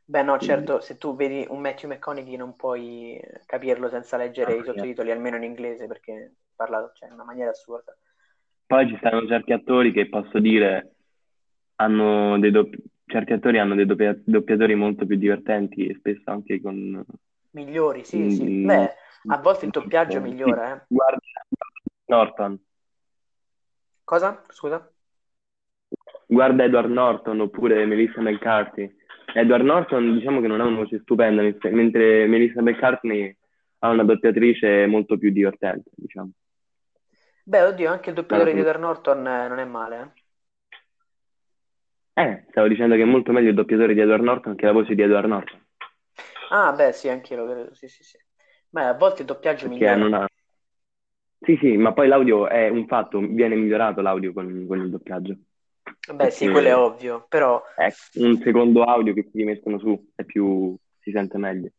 [0.05, 4.61] Beh, no, certo, se tu vedi un Matthew McConaughey non puoi capirlo senza leggere Ah,
[4.61, 7.95] i sottotitoli, almeno in inglese, perché parla cioè, in una maniera assurda.
[8.67, 10.95] Poi ci stanno certi attori che posso dire
[11.77, 16.61] hanno dei doppi- certi attori hanno dei doppia- doppiatori molto più divertenti e spesso anche
[16.61, 17.03] con
[17.51, 18.45] Migliori, sì, sì.
[18.45, 18.95] Mm, Beh,
[19.29, 20.85] a volte il doppiaggio migliora, eh.
[20.89, 21.19] Guarda
[22.07, 22.61] Norton,
[24.05, 24.43] Cosa?
[24.49, 24.91] Scusa?
[26.27, 28.95] guarda Edward Norton oppure Melissa McCarthy.
[29.35, 33.37] Edward Norton diciamo che non ha una voce stupenda, mentre- Melissa McCartney
[33.81, 36.31] ha una doppiatrice molto più divertente, diciamo.
[37.45, 40.13] Beh, oddio, anche il doppiatore di Edward Norton eh, non è male,
[42.15, 42.23] eh.
[42.23, 44.95] Eh, stavo dicendo che è molto meglio il doppiatore di Edward Norton che la voce
[44.95, 45.61] di Edward Norton,
[46.51, 48.19] Ah, beh, sì, anche io lo credo, sì, sì, sì.
[48.71, 49.97] Ma a volte il doppiaggio perché migliora.
[49.97, 50.27] non ha...
[51.41, 55.37] Sì, sì, ma poi l'audio è un fatto, viene migliorato l'audio con, con il doppiaggio.
[56.13, 60.23] Beh, sì, quello è ovvio, però, È un secondo audio che ti mettono su, è
[60.25, 60.77] più...
[60.99, 61.71] si sente meglio.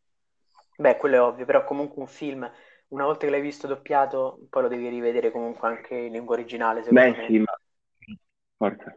[0.77, 2.49] beh, quello è ovvio, però comunque un film,
[2.89, 6.83] una volta che l'hai visto doppiato, poi lo devi rivedere comunque anche in lingua originale,
[6.83, 7.25] secondo Beh, me.
[7.25, 7.53] sì, ma...
[8.57, 8.95] Forza.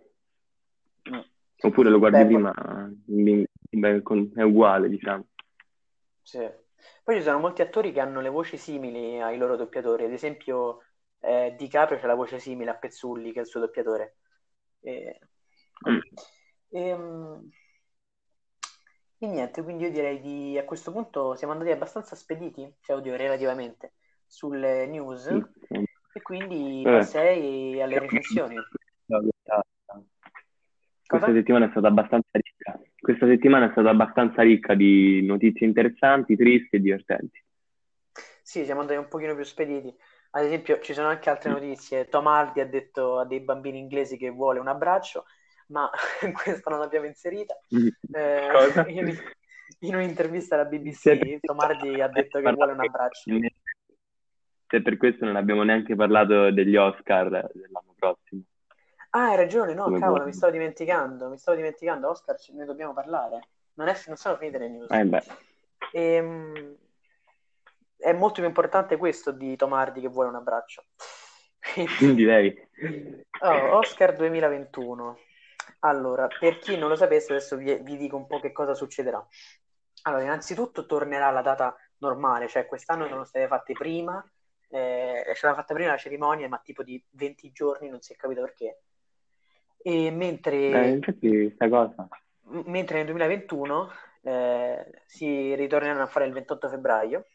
[1.08, 1.22] Mm.
[1.64, 2.52] Oppure lo guardi Beh, prima,
[3.06, 5.26] in ling- beh, con- è uguale, diciamo.
[6.22, 6.50] Sì.
[7.04, 10.82] Poi ci sono molti attori che hanno le voci simili ai loro doppiatori, ad esempio
[11.20, 14.16] eh, DiCaprio c'ha la voce simile a Pezzulli, che è il suo doppiatore.
[14.80, 15.18] E,
[15.88, 15.98] Mm.
[16.70, 17.50] Ehm,
[19.18, 23.16] e niente, quindi io direi di a questo punto siamo andati abbastanza spediti, cioè oddio,
[23.16, 23.94] relativamente,
[24.26, 25.78] sulle news sì.
[26.12, 26.98] e quindi Vabbè.
[26.98, 28.56] passerei alle recensioni.
[31.06, 32.80] Questa settimana è stata abbastanza ricca.
[33.02, 37.44] Questa settimana è stata abbastanza ricca di notizie interessanti, tristi e divertenti.
[38.40, 39.92] Sì, siamo andati un pochino più spediti.
[40.30, 42.06] Ad esempio, ci sono anche altre notizie.
[42.08, 45.24] Tom Hardy ha detto a dei bambini inglesi che vuole un abbraccio,
[45.68, 45.90] ma
[46.44, 47.58] questa non l'abbiamo inserita.
[48.14, 48.86] Eh, Cosa?
[48.88, 49.18] in,
[49.80, 53.32] in un'intervista alla BBC, Tom Hardy ha detto che vuole un abbraccio.
[54.68, 58.42] Se per questo non abbiamo neanche parlato degli Oscar dell'anno prossimo.
[59.14, 60.30] Ah, hai ragione, no, Come cavolo, buono.
[60.30, 63.40] mi stavo dimenticando, mi stavo dimenticando, Oscar, ne dobbiamo parlare.
[63.74, 64.90] Non, è- non sono finite le news.
[64.90, 65.22] Eh beh,
[65.92, 66.76] Ehm,
[67.96, 70.84] è molto più importante questo di Tom Hardy che vuole un abbraccio.
[71.74, 72.68] Quindi, direi.
[73.42, 75.18] oh, Oscar 2021.
[75.80, 79.24] Allora, per chi non lo sapesse, adesso vi, vi dico un po' che cosa succederà.
[80.02, 84.24] Allora, innanzitutto tornerà la data normale, cioè quest'anno sono state fatte prima,
[84.70, 88.16] eh, è stata fatta prima la cerimonia, ma tipo di 20 giorni, non si è
[88.16, 88.80] capito perché.
[89.84, 92.08] E mentre Eh, infatti, cosa.
[92.66, 93.90] Mentre nel 2021
[94.22, 97.26] eh, si ritorneranno a fare il 28 febbraio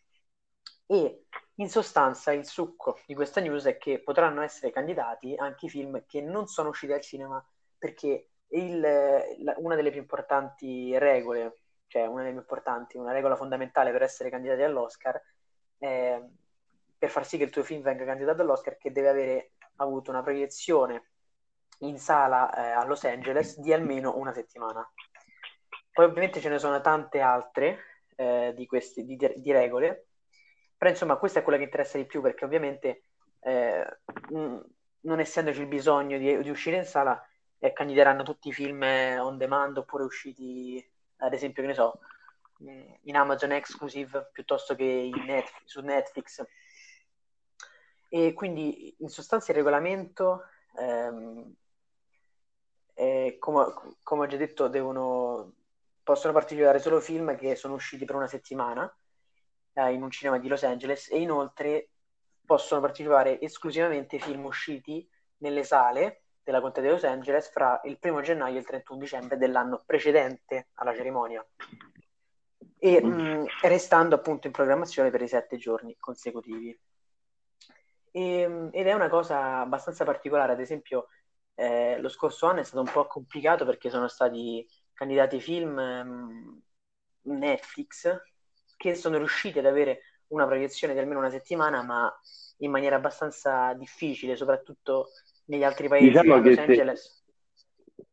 [0.86, 5.70] e in sostanza il succo di questa news è che potranno essere candidati anche i
[5.70, 7.44] film che non sono usciti al cinema
[7.78, 13.36] perché il- la- una delle più importanti regole, cioè una delle più importanti, una regola
[13.36, 15.22] fondamentale per essere candidati all'Oscar,
[15.78, 16.22] è,
[16.98, 20.24] per far sì che il tuo film venga candidato all'Oscar, che deve avere avuto una
[20.24, 21.10] proiezione
[21.80, 24.90] in sala eh, a Los Angeles di almeno una settimana.
[25.92, 27.80] Poi ovviamente ce ne sono tante altre
[28.16, 30.08] eh, di, questi, di, di, regole,
[30.78, 33.04] però insomma questa è quella che interessa di più perché ovviamente
[33.42, 37.20] eh, non essendoci il bisogno di, di uscire in sala,
[37.60, 40.84] eh, candideranno tutti i film on demand oppure usciti,
[41.18, 42.00] ad esempio, che ne so,
[42.60, 46.46] in Amazon Exclusive piuttosto che Netflix, su Netflix.
[48.10, 50.44] E quindi in sostanza il regolamento,
[50.78, 51.54] ehm,
[53.00, 55.54] eh, come, come, ho già detto, devono,
[56.02, 58.92] possono partecipare solo film che sono usciti per una settimana
[59.74, 61.90] eh, in un cinema di Los Angeles e inoltre
[62.44, 65.08] possono partecipare esclusivamente film usciti
[65.38, 69.38] nelle sale della contea di Los Angeles fra il primo gennaio e il 31 dicembre
[69.38, 71.46] dell'anno precedente alla cerimonia
[72.80, 76.76] e mh, mm, restando appunto in programmazione per i sette giorni consecutivi.
[78.10, 81.10] E, ed è una cosa abbastanza particolare, ad esempio
[81.60, 87.32] eh, lo scorso anno è stato un po' complicato perché sono stati candidati film mh,
[87.32, 88.16] mm, Netflix
[88.78, 92.14] che sono riusciti ad avere una proiezione di almeno una settimana, ma
[92.58, 95.08] in maniera abbastanza difficile, soprattutto
[95.46, 97.24] negli altri paesi diciamo Los Angeles.
[97.96, 98.06] Se...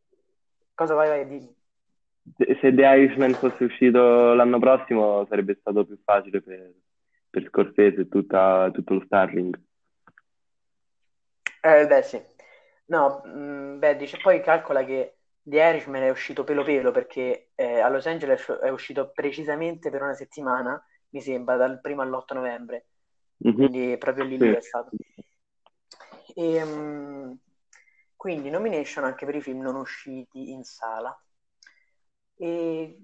[0.72, 1.54] Cosa vai, vai di...
[2.38, 6.72] Se The Irishman fosse uscito l'anno prossimo sarebbe stato più facile per,
[7.28, 9.61] per Scorsese e tutta, tutto lo Starling.
[11.61, 12.33] Eh, beh, sì.
[12.87, 17.51] No, mh, mm, beh, dice, poi calcola che The Irishman è uscito pelo pelo perché
[17.55, 22.35] eh, a Los Angeles è uscito precisamente per una settimana, mi sembra, dal primo all'8
[22.35, 22.87] novembre.
[23.47, 23.57] Mm-hmm.
[23.57, 24.44] Quindi proprio lì, sì.
[24.44, 24.90] lì è stato.
[26.35, 27.38] E, um,
[28.16, 31.16] quindi nomination anche per i film non usciti in sala.
[32.37, 32.99] E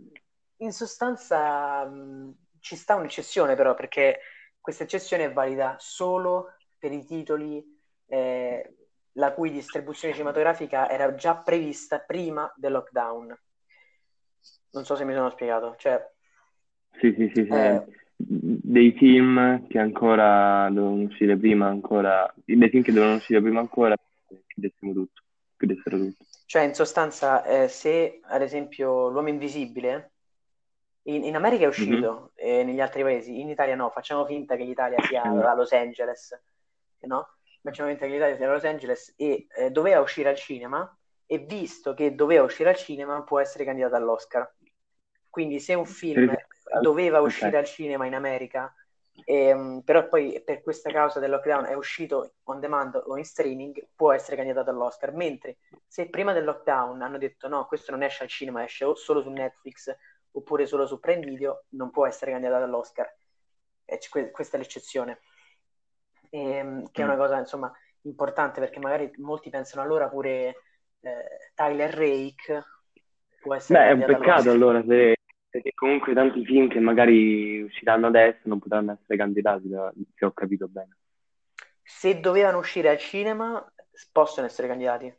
[0.56, 4.20] in sostanza um, ci sta un'eccezione però, perché
[4.60, 7.62] questa eccezione è valida solo per i titoli
[8.06, 8.74] eh,
[9.12, 13.38] la cui distribuzione cinematografica era già prevista prima del lockdown.
[14.72, 15.74] Non so se mi sono spiegato.
[15.76, 16.00] Cioè,
[16.98, 17.44] sì, sì, sì.
[17.44, 17.50] sì.
[17.50, 17.84] Eh,
[18.16, 23.96] dei film che ancora dovevano uscire prima, ancora, dei film che dovevano uscire prima ancora,
[24.46, 25.22] chiudessimo tutto,
[25.56, 26.24] chiudessero tutto.
[26.44, 30.12] Cioè, in sostanza, eh, se ad esempio L'Uomo Invisibile
[31.04, 32.60] in, in America è uscito, mm-hmm.
[32.60, 35.42] e negli altri paesi, in Italia no, facciamo finta che l'Italia sia mm-hmm.
[35.42, 36.38] a Los Angeles,
[37.00, 37.26] no?
[37.62, 42.14] Che l'Italia sia a Los Angeles e eh, doveva uscire al cinema, e visto che
[42.14, 44.52] doveva uscire al cinema, può essere candidato all'Oscar.
[45.28, 46.34] Quindi se un film
[46.80, 47.60] doveva uscire okay.
[47.60, 48.74] al cinema in America,
[49.24, 53.90] ehm, però poi per questa causa del lockdown è uscito on demand o in streaming,
[53.94, 55.12] può essere candidato all'Oscar.
[55.12, 59.22] Mentre se prima del lockdown hanno detto no, questo non esce al cinema, esce solo
[59.22, 59.94] su Netflix
[60.32, 63.08] oppure solo su Prime Video, non può essere candidato all'Oscar.
[63.84, 64.00] E
[64.32, 65.20] questa è l'eccezione.
[66.30, 67.18] Ehm, che è una mm.
[67.18, 70.54] cosa insomma importante perché magari molti pensano allora pure
[71.00, 72.64] eh, Tyler Rake
[73.40, 75.16] può essere Beh, è un peccato allora se
[75.50, 79.68] perché comunque tanti film che magari usciranno adesso non potranno essere candidati,
[80.14, 80.96] se ho capito bene.
[81.82, 83.60] Se dovevano uscire al cinema,
[84.12, 85.12] possono essere candidati.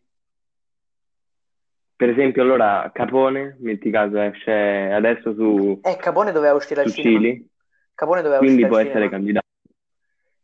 [1.98, 5.82] Per esempio, allora Capone, metti caso, esce adesso su.
[5.84, 7.20] Eh, Capone doveva uscire al cinema.
[7.20, 7.50] Cili,
[7.94, 9.12] Capone doveva quindi può essere cinema.
[9.12, 9.50] candidato.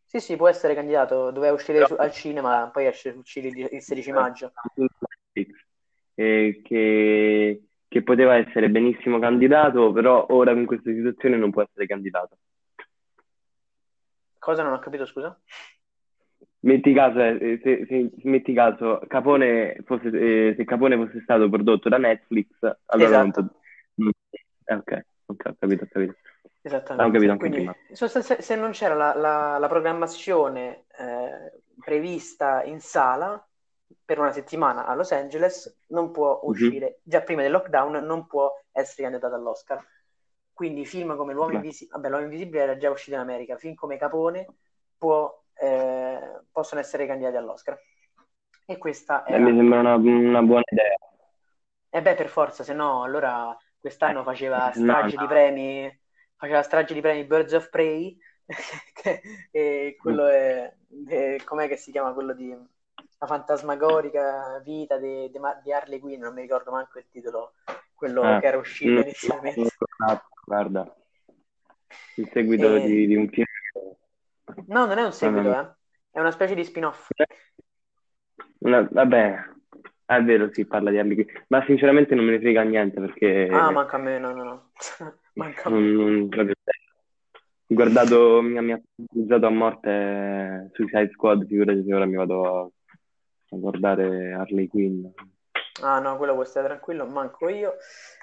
[0.08, 1.32] Sì, sì, può essere candidato.
[1.32, 1.96] Doveva uscire Però...
[1.98, 4.52] al cinema, poi esce Cili il 16 maggio.
[6.16, 11.86] E che che poteva essere benissimo candidato, però ora in questa situazione non può essere
[11.86, 12.38] candidato.
[14.38, 15.40] Cosa non ho capito, scusa?
[16.60, 21.88] Metti caso, eh, se, se, metti caso Capone fosse, eh, se Capone fosse stato prodotto
[21.88, 22.48] da Netflix,
[22.86, 23.56] allora esatto.
[23.96, 24.12] non...
[24.30, 26.16] eh, ok, ok, ho capito, ho capito.
[26.68, 27.28] Esattamente.
[27.30, 33.42] Anche Quindi, se, se, non c'era la, la, la programmazione eh, prevista in sala,
[34.04, 36.50] per una settimana a Los Angeles, non può mhm.
[36.50, 37.00] uscire, mm-hmm.
[37.04, 39.86] già prima del lockdown, non può essere candidato all'Oscar.
[40.52, 43.98] Quindi film come L'Uomo Invisibile, vabbè, L'Uomo Invisibile era già uscito in America, film come
[43.98, 44.48] Capone
[44.98, 47.80] può, eh, possono essere candidati all'Oscar.
[48.66, 49.36] E questa è...
[49.36, 50.96] Eh, mi sembra una, una, buona idea.
[51.90, 55.28] E eh beh, per forza, se no, allora quest'anno faceva strage no, no.
[55.28, 56.00] di premi,
[56.38, 58.18] faceva strage di premi Birds of Prey,
[59.52, 60.74] e quello è,
[61.08, 62.56] è, com'è che si chiama quello di
[63.20, 67.54] la fantasmagorica vita di, di, di, Harley Quinn, non mi ricordo manco il titolo,
[67.94, 69.70] quello eh, che era uscito mm, inizialmente.
[70.46, 70.96] Guarda,
[72.16, 72.82] il seguito e...
[72.82, 73.46] di, di, un film.
[74.68, 75.76] No, non è un seguito, eh.
[76.12, 77.10] è una specie di spin-off.
[78.60, 79.56] Una, vabbè,
[80.16, 83.50] è vero, si parla di Harley Quinn, ma sinceramente non me ne frega niente perché...
[83.52, 84.70] Ah, manca a me, no, no, no.
[85.36, 85.80] manca a me.
[85.80, 86.54] Non, non,
[87.68, 92.72] guardato, mi, mi ha utilizzato a morte Suicide Squad, figurati se ora mi vado
[93.50, 95.06] a guardare Harley Quinn.
[95.82, 97.76] Ah no, quello puoi stare tranquillo, manco io.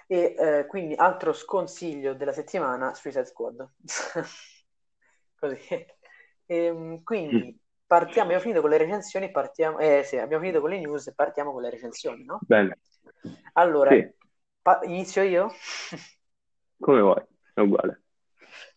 [0.07, 3.69] E eh, quindi altro sconsiglio della settimana, Suicide Squad.
[5.39, 5.59] Così.
[5.69, 5.87] E,
[6.47, 7.59] ehm, quindi
[7.97, 11.15] partiamo, abbiamo finito con le recensioni, partiamo, eh sì, abbiamo finito con le news e
[11.15, 12.47] partiamo con le recensioni, no?
[12.49, 12.77] Bene.
[13.55, 14.13] Allora, Sì,
[14.63, 15.53] pa- inizio io?
[16.81, 17.23] come vuoi,
[17.55, 18.03] è uguale.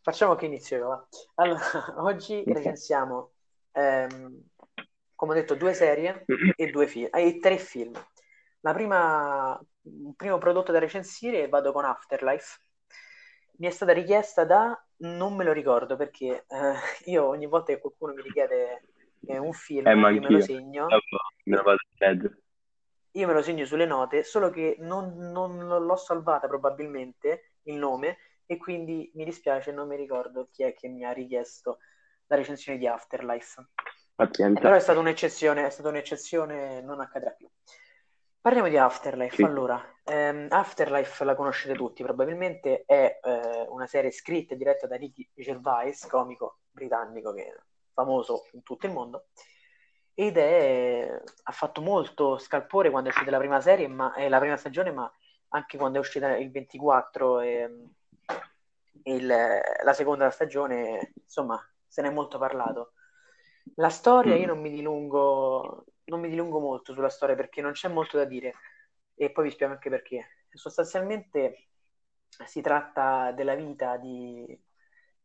[0.01, 1.07] Facciamo che inizio io, va.
[1.36, 1.59] Allora,
[2.03, 3.32] oggi recensiamo,
[3.74, 4.41] ehm,
[5.15, 7.93] come ho detto, due serie e, due film, e tre film.
[8.61, 12.59] La prima, il primo prodotto da recensire vado con Afterlife.
[13.59, 16.74] Mi è stata richiesta da, non me lo ricordo perché eh,
[17.09, 18.86] io ogni volta che qualcuno mi richiede
[19.28, 22.41] eh, un film, Eh, ma io me lo segno, Dopo me lo vado a leggere.
[23.11, 28.17] io me lo segno sulle note, solo che non, non l'ho salvata probabilmente il nome
[28.45, 31.80] e quindi mi dispiace, non mi ricordo chi è che mi ha richiesto
[32.28, 33.59] la recensione di Afterlife.
[33.61, 33.65] Eh,
[34.15, 34.59] Pazienza.
[34.61, 37.47] però è stata un'eccezione, è stata un'eccezione, non accadrà più.
[38.39, 39.36] Parliamo di Afterlife.
[39.36, 39.43] Sì.
[39.43, 44.95] Allora, ehm, Afterlife la conoscete tutti, probabilmente è eh, una serie scritta e diretta da
[44.95, 47.53] Ricky Gervais, comico britannico che è
[47.98, 49.28] famoso in tutto il mondo,
[50.14, 54.39] ed è, ha fatto molto scalpore quando è uscita la prima serie, ma, eh, la
[54.39, 55.12] prima stagione, ma
[55.50, 57.70] anche quando è uscita il 24 e
[59.04, 59.26] il-
[59.84, 62.93] la seconda stagione, insomma, se ne è molto parlato.
[63.76, 64.48] La storia, io Mm.
[64.48, 68.54] non mi dilungo, non mi dilungo molto sulla storia perché non c'è molto da dire
[69.16, 70.26] e poi vi spiego anche perché.
[70.52, 71.68] Sostanzialmente
[72.45, 74.60] si tratta della vita di,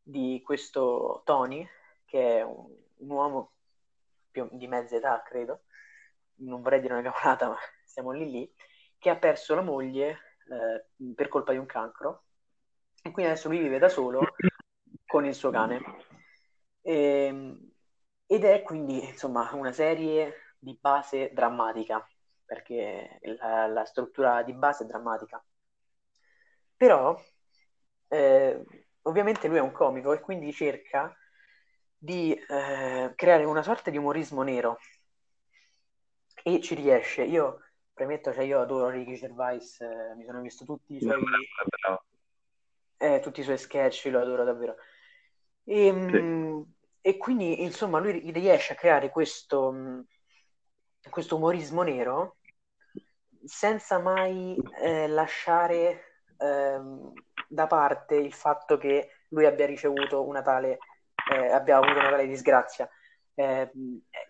[0.03, 1.66] di questo Tony,
[2.12, 3.52] che è un, un uomo
[4.30, 5.62] più di mezza età, credo,
[6.40, 7.56] non vorrei dire una cavolata, ma
[7.86, 8.54] siamo lì lì,
[8.98, 12.24] che ha perso la moglie eh, per colpa di un cancro
[13.02, 14.20] e quindi adesso lui vive da solo
[15.06, 15.80] con il suo cane.
[16.82, 17.70] Ehm,
[18.26, 22.06] ed è quindi, insomma, una serie di base drammatica,
[22.44, 25.42] perché la, la struttura di base è drammatica.
[26.76, 27.18] Però,
[28.08, 28.64] eh,
[29.02, 31.16] ovviamente lui è un comico e quindi cerca
[32.03, 34.76] di eh, creare una sorta di umorismo nero
[36.42, 37.22] e ci riesce.
[37.22, 37.61] Io
[37.92, 41.22] premetto, cioè io adoro Ricky Gervais, eh, mi sono visto tutti i suoi,
[42.96, 44.74] eh, tutti i suoi sketch, lo adoro davvero.
[45.62, 45.98] E, Sì.
[46.16, 46.62] mm,
[47.00, 50.00] e quindi, insomma, lui ri- riesce a creare questo, mm,
[51.09, 52.38] questo umorismo nero
[53.44, 57.12] senza mai eh, lasciare ehm,
[57.46, 60.78] da parte il fatto che lui abbia ricevuto una tale,
[61.31, 62.89] eh, abbia avuto una tale disgrazia.
[63.35, 63.70] Eh,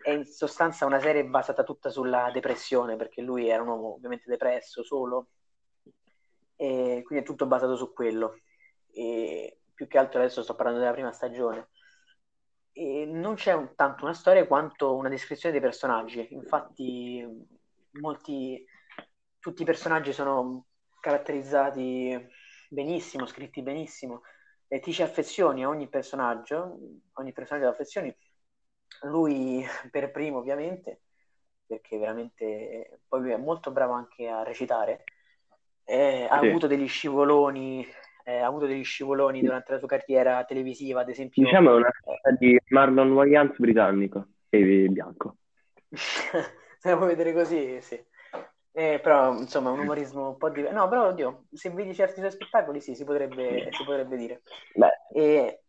[0.02, 4.28] è in sostanza una serie basata tutta sulla depressione, perché lui era un uomo ovviamente
[4.28, 5.28] depresso, solo,
[6.56, 8.40] e quindi è tutto basato su quello.
[8.92, 11.70] E più che altro adesso sto parlando della prima stagione.
[12.72, 16.32] E non c'è un- tanto una storia quanto una descrizione dei personaggi.
[16.32, 17.26] Infatti,
[17.92, 18.64] molti,
[19.38, 20.66] tutti i personaggi sono
[21.00, 22.28] caratterizzati
[22.68, 24.22] benissimo, scritti benissimo,
[24.72, 26.78] e ti ci affezioni a ogni personaggio,
[27.14, 28.16] ogni personaggio ti affezioni.
[29.02, 31.02] Lui per primo, ovviamente,
[31.66, 35.04] perché veramente poi lui è molto bravo anche a recitare.
[35.84, 36.46] Eh, ha Sì.
[36.46, 37.86] avuto degli scivoloni,
[38.24, 41.42] eh, ha avuto degli scivoloni durante la sua carriera televisiva, ad esempio.
[41.42, 45.36] Diciamo è una eh, sorta di Marlon Wayans britannico e bianco.
[46.78, 48.02] Se la puoi vedere così, sì.
[48.74, 50.76] Eh, però, insomma, è un umorismo un po' diverso.
[50.76, 54.42] No, però, oddio, se vedi certi suoi spettacoli, sì, si potrebbe, si potrebbe dire.
[55.12, 55.64] E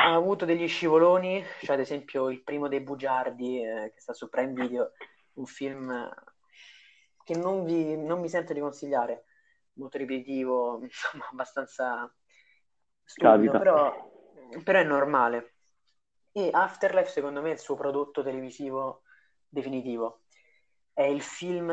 [0.00, 4.28] ha avuto degli scivoloni, cioè ad esempio il primo dei Bugiardi, eh, che sta su
[4.28, 4.92] Prime Video,
[5.34, 6.08] un film
[7.24, 9.26] che non vi, non mi sento di consigliare,
[9.74, 12.10] molto ripetitivo, insomma, abbastanza
[13.04, 14.10] stupido, però,
[14.64, 15.54] però è normale.
[16.32, 19.02] E Afterlife, secondo me, è il suo prodotto televisivo
[19.48, 20.22] definitivo.
[20.98, 21.70] È il film,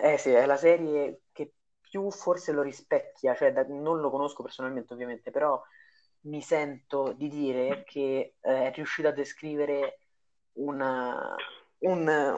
[0.00, 4.42] eh sì, è la serie che più forse lo rispecchia, cioè da- non lo conosco
[4.42, 5.62] personalmente ovviamente, però
[6.22, 9.98] mi sento di dire che eh, è riuscito a descrivere
[10.54, 11.36] una,
[11.78, 12.36] un-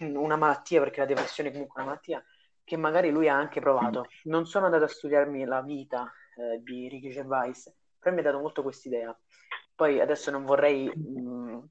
[0.00, 2.24] una malattia, perché la depressione è comunque una malattia,
[2.64, 4.06] che magari lui ha anche provato.
[4.24, 8.40] Non sono andato a studiarmi la vita eh, di Ricky Gervais, però mi ha dato
[8.40, 9.16] molto quest'idea.
[9.76, 11.68] Poi adesso non vorrei mh,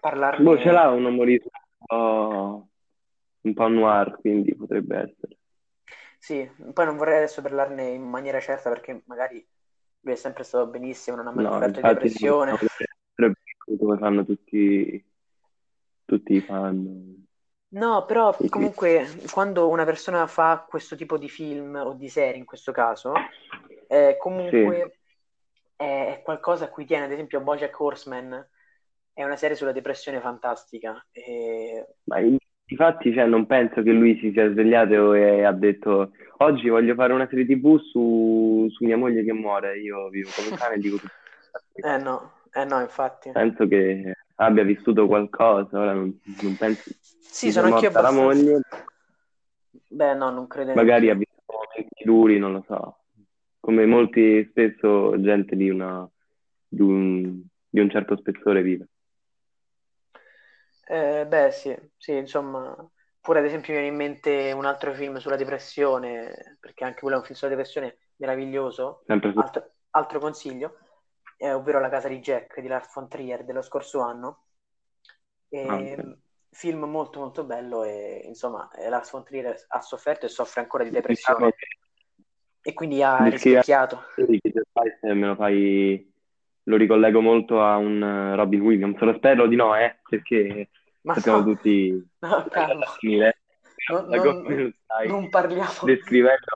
[0.00, 0.42] parlarne...
[0.44, 1.50] Boh, ce l'ha un umorismo
[1.86, 2.68] po',
[3.42, 5.38] un po' noir, quindi potrebbe essere.
[6.18, 9.46] Sì, poi non vorrei adesso parlarne in maniera certa perché magari
[10.00, 12.52] lui è sempre stato benissimo, non ha mai No, sofferto di depressione.
[12.56, 12.74] potrebbe
[13.14, 15.04] essere come fanno tutti,
[16.06, 17.24] tutti i fan.
[17.70, 18.48] No, però Sì, sì.
[18.48, 23.12] comunque quando una persona fa questo tipo di film o di serie in questo caso,
[23.88, 25.00] eh, comunque
[25.76, 28.48] è, è qualcosa a cui tiene, ad esempio BoJack Horseman
[29.12, 31.06] è una serie sulla depressione fantastica.
[31.12, 32.38] E Ma il-
[32.70, 37.12] Infatti, cioè, non penso che lui si sia svegliato e ha detto oggi voglio fare
[37.12, 40.78] una serie TV su, su mia moglie che muore, io vivo come un cane e
[40.78, 41.12] dico tutto.
[41.80, 43.30] Eh no, eh no, infatti.
[43.30, 48.22] Penso che abbia vissuto qualcosa, ora non, non penso Sì, sono anch'io la abbastanza...
[48.22, 48.60] moglie,
[49.88, 52.98] Beh, no, non credo magari ha vissuto momenti duri, non lo so,
[53.60, 56.08] come molti spesso gente di, una,
[56.66, 58.88] di, un, di un certo spessore vive.
[60.90, 62.74] Eh, beh, sì, sì, insomma,
[63.20, 67.16] pure ad esempio mi viene in mente un altro film sulla depressione, perché anche quello
[67.16, 69.38] è un film sulla depressione meraviglioso, Sempre su...
[69.38, 70.78] altro, altro consiglio,
[71.36, 74.44] eh, ovvero La casa di Jack di Lars von Trier dello scorso anno.
[75.50, 76.18] E, Ah, ok.
[76.50, 80.82] film molto molto bello e insomma eh, Lars von Trier ha sofferto e soffre ancora
[80.82, 81.66] di Diciamo depressione che
[82.62, 84.02] e quindi ha descrivere rispecchiato.
[85.14, 86.07] me lo fai,
[86.68, 90.70] lo ricollego molto a un eh, Robin Williams, lo spero di no, eh, perché
[91.02, 93.38] Ma sappiamo no, tutti no, alla fine,
[93.88, 95.72] non, non- non parliamo.
[95.80, 96.46] descrivendo,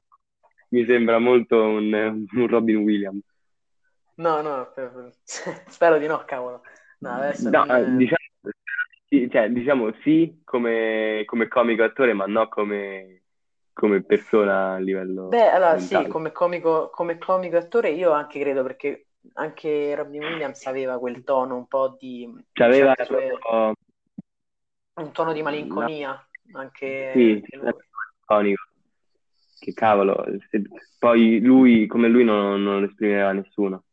[0.71, 3.23] mi sembra molto un, un Robin Williams.
[4.17, 6.63] No, no, per- per- spero di no, cavolo.
[7.01, 7.69] No, adesso No, non...
[7.89, 8.17] diciamo,
[9.09, 13.25] sì, cioè, diciamo sì come, come comico attore, ma no come,
[13.73, 16.07] come persona a livello Beh, allora sì, mentale.
[16.07, 21.57] come comico, come comico attore io anche credo perché anche Robin Williams aveva quel tono
[21.57, 23.75] un po' di Cioè, aveva sue proprio,
[24.95, 27.87] un tono di no, malinconia, anche, sì, anche.
[29.61, 30.25] Che cavolo,
[30.99, 33.85] poi lui, come lui, non, non lo esprimeva nessuno.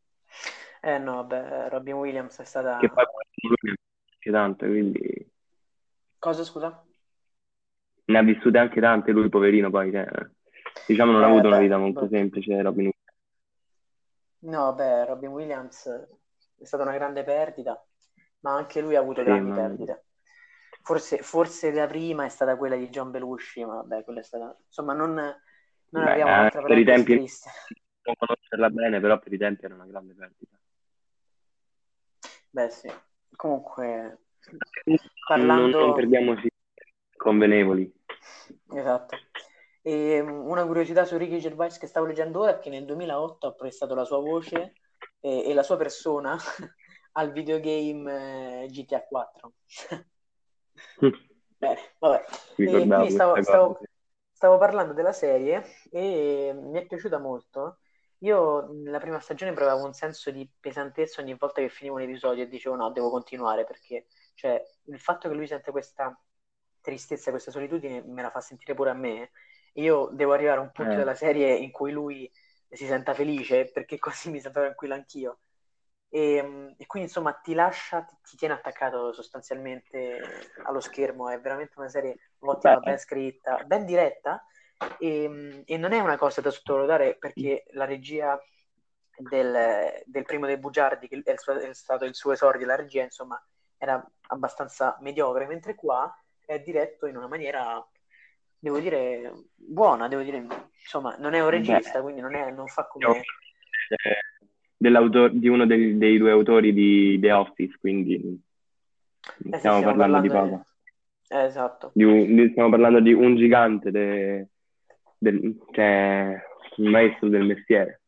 [0.81, 2.89] Eh no, vabbè, Robin Williams è Che stata...
[2.89, 3.05] poi
[3.41, 5.31] lui ne ha tante, quindi
[6.19, 6.85] Cosa, scusa?
[8.05, 10.05] ne ha vissute anche tante lui, poverino, poi, cioè,
[10.85, 12.09] diciamo, non ha Eh avuto una beh, vita molto beh.
[12.09, 12.93] semplice, Robin Hood.
[14.41, 15.87] No, beh, Robin Williams
[16.57, 17.81] è stata una grande perdita,
[18.39, 20.05] ma anche lui ha avuto Sì, grandi ma perdite.
[20.81, 24.55] Forse, forse la prima è stata quella di John Belushi, ma vabbè, quella è stata...
[24.65, 27.49] Insomma, non, non beh, apriamo eh, un'altra per i tempi triste.
[28.03, 30.57] non conoscerla bene, però per i tempi era una grande perdita.
[32.51, 32.91] Beh, sì.
[33.35, 34.19] Comunque,
[34.85, 35.93] Non, non parlando...
[35.93, 36.49] perdiamoci
[37.15, 37.93] convenevoli.
[38.73, 39.17] Esatto.
[39.81, 43.47] E um, una curiosità su Ricky Gervais che stavo leggendo ora è che nel 2008
[43.47, 44.73] ha prestato la sua voce
[45.19, 46.37] e, e la sua persona
[47.13, 49.53] al videogame eh, GTA 4.
[51.57, 52.25] Bene, vabbè.
[52.55, 53.79] E stavo, stavo,
[54.31, 57.79] stavo parlando della serie e mi è piaciuta molto.
[58.19, 62.43] Io nella prima stagione provavo un senso di pesantezza ogni volta che finivo un episodio
[62.43, 66.17] e dicevo no, devo continuare perché cioè, il fatto che lui sente questa
[66.81, 69.31] tristezza, questa solitudine me la fa sentire pure a me.
[69.75, 72.29] Io devo arrivare a un punto Eh, della serie in cui lui
[72.69, 75.39] si senta felice perché così mi sento tranquillo anch'io.
[76.11, 80.19] E, mm, e quindi insomma ti lascia, ti, ti tiene attaccato sostanzialmente
[80.65, 84.43] allo schermo, è veramente una serie ottima, ben beh, scritta, ben diretta.
[84.97, 88.39] E, mm, e non è una cosa da sottovalutare perché la regia
[89.17, 93.03] del, del primo dei Bugiardi, che è, suo- è stato il suo esordio, la regia
[93.03, 93.41] insomma
[93.77, 96.13] era abbastanza mediocre, mentre qua
[96.45, 97.85] è diretto in una maniera,
[98.59, 100.45] devo dire, buona, devo dire,
[100.81, 103.21] insomma non è un beh, regista, quindi non, è- non fa come...
[104.77, 108.41] dell'autore- di uno dei, dei due autori di The Office, quindi
[109.51, 110.49] Eh stiamo parlando di parlando di...
[110.49, 110.65] poco.
[111.29, 111.91] eh, esatto.
[111.93, 114.47] Di un- di- stiamo parlando di un gigante, de-
[115.17, 116.41] del, cioè
[116.77, 118.01] un maestro del mestiere.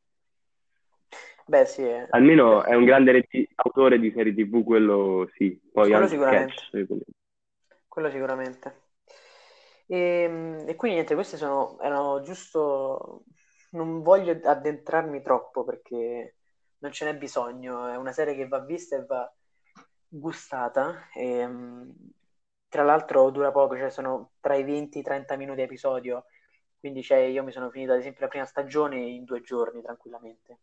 [1.45, 2.07] Beh, sì, eh.
[2.11, 6.87] Almeno è un grande regi- autore di serie TV, quello sì, poi quello sicuramente, sketch.
[7.89, 8.80] quello sicuramente.
[9.91, 13.23] E, e quindi niente, queste sono, erano giusto,
[13.71, 16.35] non voglio addentrarmi troppo perché
[16.77, 19.29] non ce n'è bisogno, è una serie che va vista e va
[20.07, 21.09] gustata.
[21.13, 21.95] E, mh,
[22.69, 26.23] tra l'altro dura poco, cioè sono tra i 20 e i 30 minuti episodio,
[26.79, 30.59] quindi cioè, io mi sono finito ad esempio la prima stagione in due giorni tranquillamente.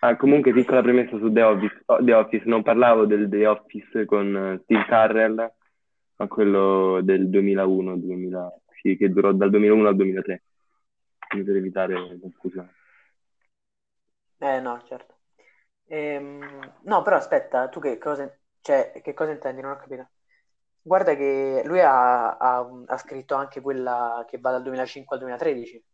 [0.00, 1.82] Ah, comunque, piccola premessa su The Office.
[1.86, 5.50] Oh, The Office, non parlavo del The Office con eh, Steve Carrell,
[6.18, 8.52] ma quello del 2001, 2000,
[8.82, 10.44] sì, che durò dal 2001 al 2003,
[11.28, 12.76] quindi per evitare confusione.
[14.38, 15.16] eh no, certo.
[15.86, 19.60] Ehm, no, però aspetta, tu che cosa, cioè, che cosa intendi?
[19.62, 20.10] Non ho capito.
[20.82, 25.84] Guarda che lui ha, ha- ha scritto anche quella che va dal 2005 al 2013,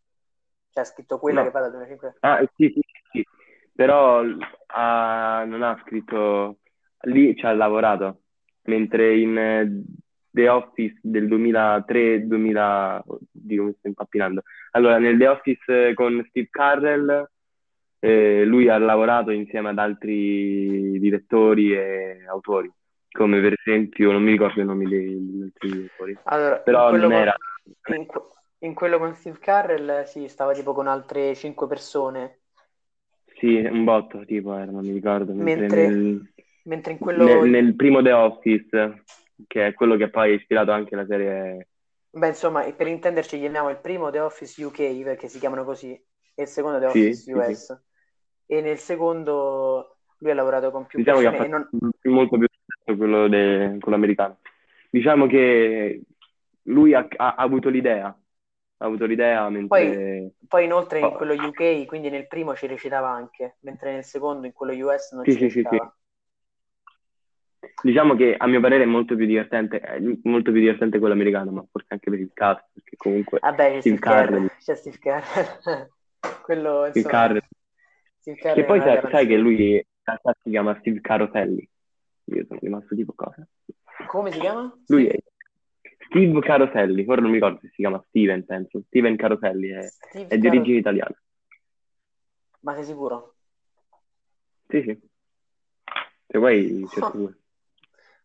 [0.70, 1.53] cioè ha scritto quella che No.
[1.53, 2.20] va dal 2005.
[2.20, 2.81] Ah, sì, sì,
[3.12, 3.27] sì,
[3.75, 4.22] però
[4.68, 6.61] ah, non ha scritto,
[7.03, 8.22] lì ci ha lavorato,
[8.64, 9.85] mentre in eh,
[10.35, 14.43] The Office del 2003-2000, oddio, mi sto impappinando.
[14.72, 17.28] Allora, nel The Office eh, con Steve Carrell,
[18.01, 22.70] eh, lui ha lavorato insieme ad altri direttori e autori.
[23.11, 27.11] come per esempio, non mi ricordo i nomi degli altri autori, Allora, però in non
[27.11, 27.35] quello era...
[27.82, 28.07] con, in,
[28.59, 32.41] in quello con Steve Carrell, sì, stava tipo con altre cinque persone,
[33.39, 36.22] Sì, un botto, tipo, era, non mi ricordo, mentre mentre, nel,
[36.62, 39.03] mentre in nel- quello, nel primo The Office,
[39.47, 41.68] che è quello che poi ha ispirato anche la serie...
[42.11, 45.91] beh, insomma, per intenderci, chiamiamo il primo The Office UK perché si chiamano così,
[46.35, 47.59] e il secondo The Sì, Office sì, sì.
[47.59, 47.82] US.
[48.47, 51.68] E nel secondo lui ha lavorato con più Diciamo che ha persone e fatto non,
[52.05, 54.41] molto più successo quello, de- quello americano.
[54.91, 56.03] Diciamo che
[56.62, 60.35] lui ha, ha- ha avuto l'idea, ha avuto l'idea Poi, mentre...
[60.47, 64.47] poi inoltre in oh, quello UK, quindi nel primo ci recitava anche, mentre nel secondo,
[64.47, 65.80] in quello US, non Sì, ci sì, sì, sì.
[67.83, 71.51] Diciamo che a mio parere è molto più divertente, è molto più divertente quello americano,
[71.51, 75.91] ma forse anche per il cast, perché comunque Vabbè, c'è Steve Carell, c'è Steve Carell.
[76.43, 81.69] Quello, Steve Steve che poi sai, sai che lui in realtà si chiama Steve Caroselli.
[82.25, 83.47] Io sono rimasto tipo cosa?
[84.07, 84.62] Come si chiama?
[84.87, 85.23] Lui Steve?
[85.81, 88.83] è Steve Caroselli, ora non mi ricordo se si chiama Steven, penso.
[88.87, 91.15] Steven Caroselli è, Steve è di origine italiana.
[92.61, 93.35] Ma sei sicuro?
[94.69, 94.99] Sì, sì.
[96.27, 97.39] Se vuoi cerco pure.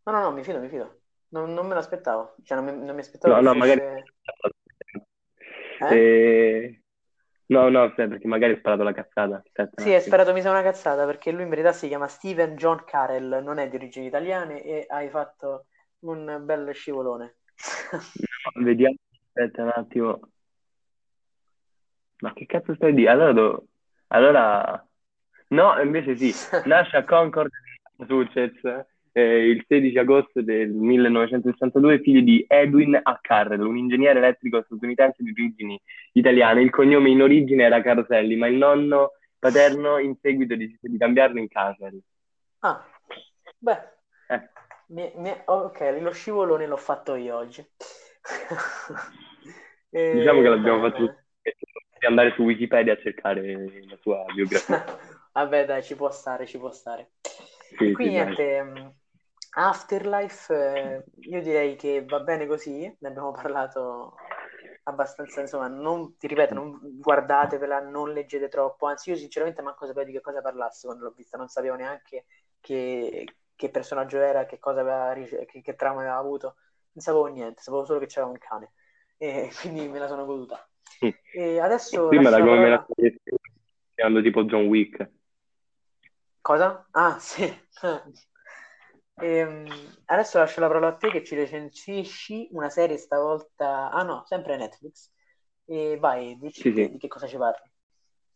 [0.09, 1.01] No, no, no, mi fido, mi fido.
[1.29, 2.35] Non, non me l'aspettavo.
[2.43, 3.79] Cioè, non mi, non mi aspettavo No, no, magari...
[3.79, 4.03] fosse...
[5.81, 5.93] Eh?
[5.95, 6.81] Eh,
[7.45, 9.37] No, no, perché magari ho sparato la cazzata.
[9.37, 12.55] Aspetta Sì, hai sperato mi sa una cazzata, perché lui in verità si chiama Steven
[12.55, 15.65] John Carell, non è di origini italiane e hai fatto
[15.99, 17.37] un bel scivolone.
[18.13, 18.95] No, vediamo,
[19.27, 20.19] aspetta un attimo.
[22.21, 23.07] Ma che cazzo stai di?
[23.07, 23.67] Allora, do-
[24.07, 24.87] allora...
[25.49, 26.31] No, invece sì,
[26.67, 27.49] nasce a Concord,
[27.95, 28.61] Massachusetts,
[29.11, 33.19] eh, il 16 agosto del 1962, figlio di Edwin A.
[33.21, 35.79] Carrell, un ingegnere elettrico statunitense di origini
[36.13, 36.61] italiane.
[36.61, 41.39] Il cognome in origine era Caroselli, ma il nonno paterno in seguito decise di cambiarlo
[41.39, 41.99] in Carrell.
[42.61, 42.83] Ah,
[43.59, 43.81] beh,
[44.29, 44.41] Eh,
[44.87, 47.65] mi- mi- ok, lo scivolone l'ho fatto io oggi.
[49.91, 51.15] Eh, diciamo che l'abbiamo bene, fatto
[51.99, 53.53] di andare su Wikipedia a cercare
[53.87, 54.85] la sua biografia.
[55.33, 57.11] Vabbè, dai, ci può stare, ci può stare.
[57.77, 58.35] Sì, qui sì, dai.
[58.35, 58.93] niente, mh,
[59.51, 64.15] Afterlife, eh, io direi che va bene così, ne abbiamo parlato
[64.83, 70.05] abbastanza, insomma, non, ti ripeto, non guardatevela, non leggete troppo, anzi io sinceramente manco sapevo
[70.05, 72.25] di che cosa parlasse quando l'ho vista, non sapevo neanche
[72.59, 75.13] che, che personaggio era, che cosa aveva,
[75.45, 76.55] che, che trauma aveva avuto,
[76.93, 78.73] non sapevo niente, sapevo solo che c'era un cane
[79.17, 80.67] e quindi me la sono goduta.
[81.31, 83.15] E adesso Prima lascio da la come me la parola...
[83.93, 85.09] chiamando tipo John Wick.
[86.49, 86.83] Cosa?
[86.93, 87.45] Ah, sì.
[89.21, 89.67] Ehm,
[90.05, 93.91] adesso lascio la parola a te che ci recensisci una serie stavolta...
[93.91, 95.11] Ah no, sempre Netflix.
[95.65, 96.89] E vai, dici Sì, sì.
[96.93, 97.69] di che cosa ci parli.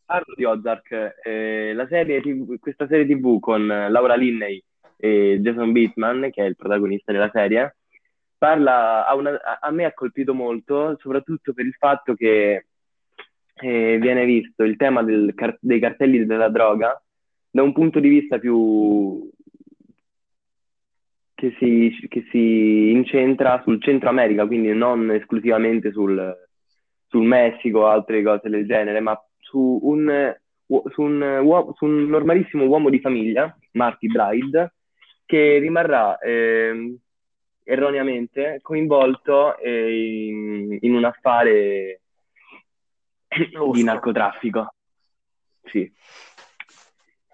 [0.05, 4.63] Parlo di Ozark, eh, la serie TV questa serie TV con Laura Linney
[4.95, 7.77] e Jason Bateman, che è il protagonista della serie,
[8.37, 12.67] parla, a, una- a- me ha colpito molto, soprattutto per il fatto che
[13.55, 17.02] eh, viene visto il tema del dei cartelli della droga
[17.53, 19.29] da un punto di vista più
[21.35, 26.35] che si, che si incentra sul Centro America, quindi non esclusivamente sul,
[27.05, 30.35] sul Messico o altre cose del genere, ma su un,
[30.65, 34.73] su un uo- su un normalissimo uomo di famiglia, Marty Bride,
[35.23, 36.97] che rimarrà ehm,
[37.65, 42.01] erroneamente coinvolto eh, in, in un affare
[43.71, 44.73] di narcotraffico.
[45.65, 45.91] Sì.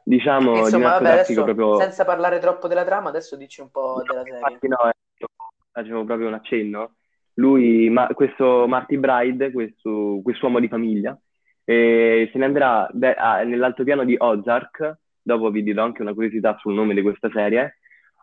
[0.10, 1.80] Diciamo di Insomma, vabbè, narcotraffico adesso proprio...
[1.80, 4.40] senza parlare troppo della trama, adesso dici un po' della serie.
[4.40, 5.28] Infatti no, eh,
[5.72, 6.96] facevo proprio un accenno.
[7.36, 11.16] Lui, ma, questo Marty Bride, questo quest'uomo di famiglia,
[11.64, 16.58] eh, se ne andrà beh, ah, nell'altopiano di Ozark, dopo vi dirò anche una curiosità
[16.58, 17.78] sul nome di questa serie,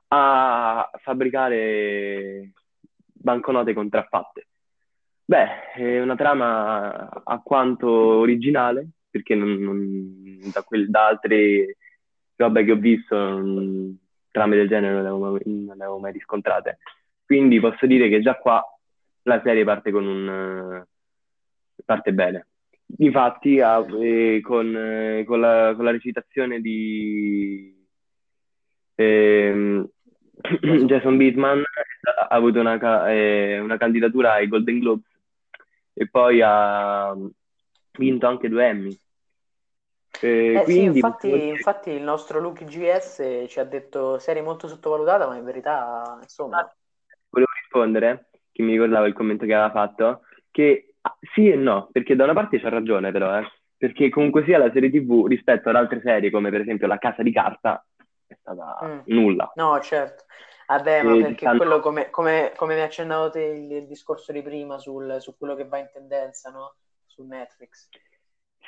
[0.09, 2.51] a fabbricare
[3.13, 4.49] banconote contraffatte.
[5.25, 11.77] Beh, è una trama alquanto originale, perché non- non- da, quel- da altre
[12.37, 13.17] robe che ho visto,
[14.31, 16.79] trame del genere non le avevo, non le avevo mai riscontrate.
[17.25, 18.63] Quindi posso dire che già qua
[19.23, 20.29] la serie parte con un...
[20.85, 22.47] eh, parte bene.
[22.99, 27.75] Infatti, ha- eh, con, eh, con la, con la recitazione di
[28.95, 29.89] ehm,
[30.87, 31.63] Jason Bateman
[32.29, 35.11] ha avuto una, eh, una candidatura ai Golden Globes
[35.95, 37.15] e poi ha
[37.99, 38.99] vinto anche due Emmy.
[40.21, 45.27] Eh, sì, infatti, dire- infatti il nostro Lucky GS ci ha detto serie molto sottovalutata,
[45.27, 46.59] ma in verità, insomma,
[47.29, 51.89] volevo rispondere, che mi ricordava il commento che aveva fatto, che ah, sì e no,
[51.93, 53.47] perché da una parte c'ha ragione però, eh,
[53.77, 57.23] perché comunque sia la serie TV rispetto ad altre serie come per esempio La Casa
[57.23, 57.85] di Carta
[58.27, 58.99] è stata Mm.
[59.07, 59.53] nulla.
[59.57, 60.25] no, certo.
[60.67, 64.43] Vabbè, ma perché stanno- quello come, come, come mi accennavo te il, il discorso di
[64.43, 66.75] prima sul, su quello che va in tendenza, no?
[67.07, 67.89] Su Netflix.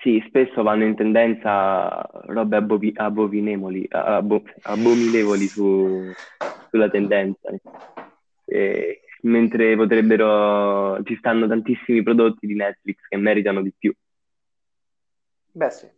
[0.02, 6.12] Sì, spesso vanno in tendenza robe abovi- abo- abominevoli su-
[6.70, 7.50] sulla tendenza.
[8.44, 13.92] E- mentre potrebbero, ci stanno tantissimi prodotti di Netflix che meritano di più.
[15.52, 15.88] Beh, sì.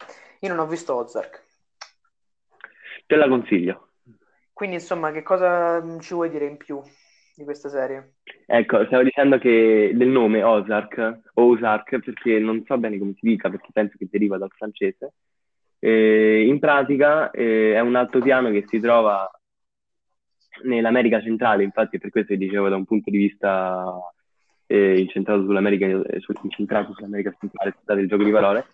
[0.41, 1.45] Io non ho visto Ozark.
[3.07, 3.89] Te la consiglio.
[4.55, 6.81] Quindi, insomma, che cosa mm, ci vuoi dire in più
[7.41, 8.17] di questa serie?
[8.47, 13.49] Ecco, stavo dicendo che del nome Ozark, Ozark, perché non so bene come si dica,
[13.49, 15.15] perché penso che deriva dal francese.
[15.79, 19.29] Eh, in pratica eh, è un altopiano che si trova
[20.65, 23.99] nell'America centrale, infatti per questo vi dicevo da un punto di vista
[24.67, 25.87] eh, incentrato sull'America,
[26.19, 28.67] sul- incentrato sull'America centrale, scusate il gioco di parole,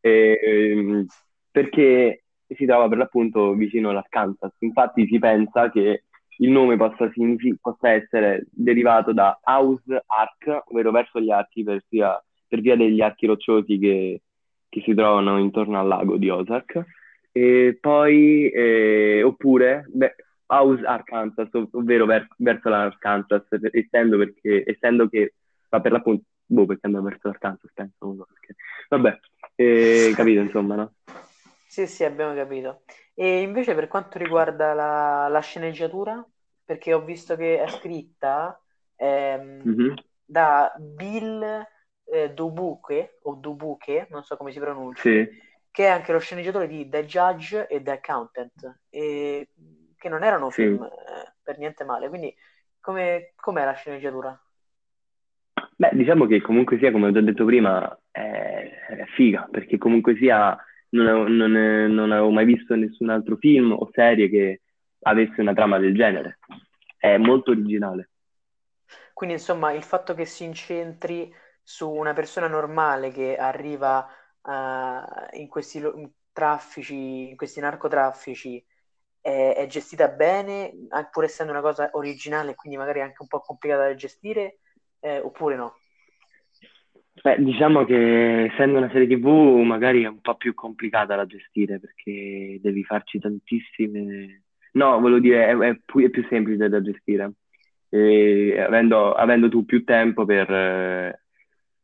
[0.00, 1.04] ehm,
[1.50, 4.52] perché si trova per l'appunto vicino all'Arkansas.
[4.60, 6.04] Infatti si pensa che
[6.38, 11.82] il nome possa, signifi- possa essere derivato da House Ark, ovvero verso gli archi, per
[11.88, 14.22] via, per via degli archi rocciosi che,
[14.68, 16.84] che si trovano intorno al lago di Ozark.
[17.32, 20.14] E poi, eh, oppure, beh,
[20.46, 25.34] House Arkansas, ov- ovvero ver- verso l'Arkansas, per- essendo, perché, essendo che,
[25.70, 28.54] ma per l'appunto, boh, perché andava verso l'Arkansas, penso, non so perché.
[28.88, 29.18] Vabbè,
[29.56, 30.92] eh, capito insomma, no?
[31.66, 32.82] Sì, sì, abbiamo capito.
[33.14, 36.24] E invece per quanto riguarda la, la sceneggiatura,
[36.64, 38.60] perché ho visto che è scritta
[38.96, 39.94] ehm, Mhm.
[40.24, 41.66] da Bill
[42.04, 45.28] eh, Dubuque, o Dubuque, non so come si pronuncia, Sì.
[45.70, 49.48] che è anche lo sceneggiatore di The Judge e The Accountant, e
[49.96, 50.62] che non erano Sì.
[50.62, 52.08] film eh, per niente male.
[52.08, 52.34] Quindi,
[52.80, 54.38] come, com'è la sceneggiatura?
[55.78, 58.20] Beh, diciamo che comunque sia, come ho già detto prima, è,
[58.88, 60.56] è figa, perché comunque sia
[60.90, 64.62] non, avevo- non, è- non avevo mai visto nessun altro film o serie che
[65.02, 66.38] avesse una trama del genere.
[66.96, 68.10] È molto originale.
[69.12, 71.32] Quindi, insomma, il fatto che si incentri
[71.62, 74.06] su una persona normale che arriva
[74.42, 75.80] eh, in questi
[76.32, 78.64] traffici, in questi narcotraffici,
[79.20, 80.72] è, è gestita bene,
[81.10, 84.60] pur essendo una cosa originale, quindi magari anche un po' complicata da gestire,
[85.00, 85.76] eh, oppure no?
[87.22, 89.26] Beh, diciamo che essendo una serie TV
[89.64, 94.42] magari è un po' più complicata da gestire perché devi farci tantissime...
[94.72, 97.32] No, volevo dire, è, è più, è più semplice da gestire,
[97.88, 101.22] E avendo, avendo tu più tempo per eh,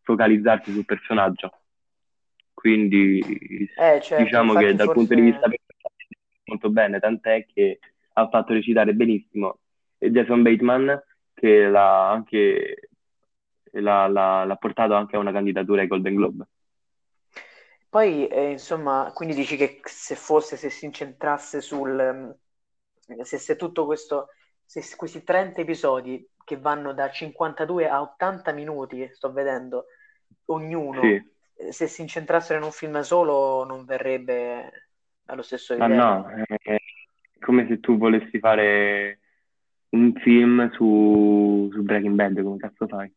[0.03, 1.51] focalizzarti sul personaggio.
[2.53, 5.61] Quindi Eh, certo, diciamo che dal punto di vista forse...
[5.66, 5.97] personale
[6.45, 7.78] molto bene, tant'è che
[8.12, 9.59] ha fatto recitare benissimo
[9.99, 11.03] Jason Bateman
[11.35, 12.91] che l'ha anche
[13.81, 16.47] l'ha, l'ha- l'ha portato anche a una candidatura ai Golden Globe.
[17.89, 23.57] Poi, eh, insomma, quindi dici che se fosse, se si incentrasse sul, ehm, se, se
[23.57, 24.29] tutto questo,
[24.64, 29.87] se questi 30 episodi che vanno da 52 a 80 minuti, sto vedendo,
[30.47, 34.89] ognuno, Sì, eh, se si incentrassero in un film solo non verrebbe
[35.27, 35.89] allo stesso ma livello.
[35.89, 36.77] no, è
[37.41, 39.20] come se tu volessi fare
[39.91, 43.12] un film su, su Breaking Bad, come cazzo fai?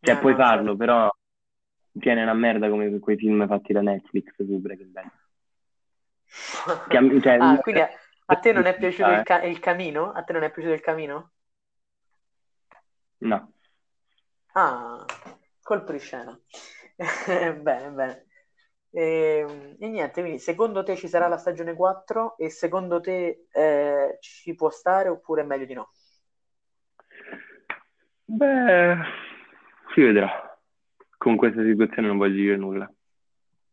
[0.00, 1.10] Cioè, Eh, puoi no, farlo, però
[1.98, 5.10] tiene una merda come quei film fatti da Netflix su Breaking Bad.
[6.88, 7.90] Che a me- cioè, Ah, quindi a,
[8.26, 9.24] a te non è piaciuto il, eh.
[9.24, 10.12] ca- il camino?
[10.12, 11.32] A te non è piaciuto il camino?
[13.20, 13.52] No.
[14.54, 15.04] Ah,
[15.62, 16.38] colpo di scena.
[17.62, 18.26] Bene, bene.
[18.90, 24.16] E, e niente, quindi secondo te ci sarà la stagione 4 e secondo te eh,
[24.20, 25.90] ci può stare oppure è meglio di no?
[28.28, 28.96] Beh,
[29.96, 30.28] si vedrà.
[31.16, 32.92] Con questa situazione non voglio dire nulla.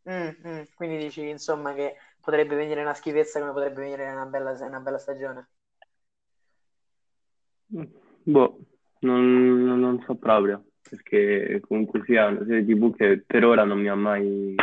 [0.09, 4.51] Mm, mm, quindi dici insomma che potrebbe venire una schifezza come potrebbe venire una bella,
[4.65, 5.49] una bella stagione.
[8.23, 8.59] Boh,
[8.99, 13.79] non, non- non so proprio, perché comunque sia una serie TV che per ora non
[13.79, 14.55] mi ha mai,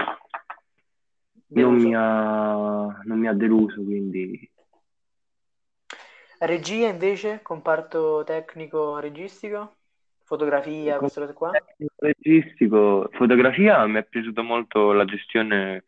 [1.49, 4.51] non mi ha, non mi ha deluso, quindi
[6.39, 9.80] Regia invece, comparto tecnico registico,
[10.31, 11.51] fotografia, Come queste cose qua.
[11.97, 15.85] registico, fotografia, mi è piaciuta molto la gestione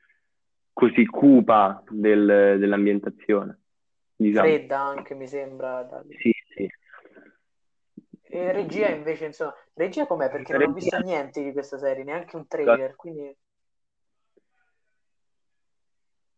[0.73, 3.61] così cupa del- dell'ambientazione,
[4.17, 4.49] diciamo.
[4.49, 5.85] Fredda anche mi sembra.
[5.85, 6.69] da- Sì, sì.
[8.35, 10.29] E regia invece, insomma, regia com'è?
[10.29, 13.37] Perché non ho visto Regia- niente di questa serie, neanche un trailer, quindi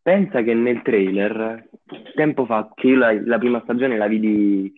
[0.03, 1.67] Pensa che nel trailer,
[2.13, 4.71] tempo fa, che io la, la prima stagione la vidi,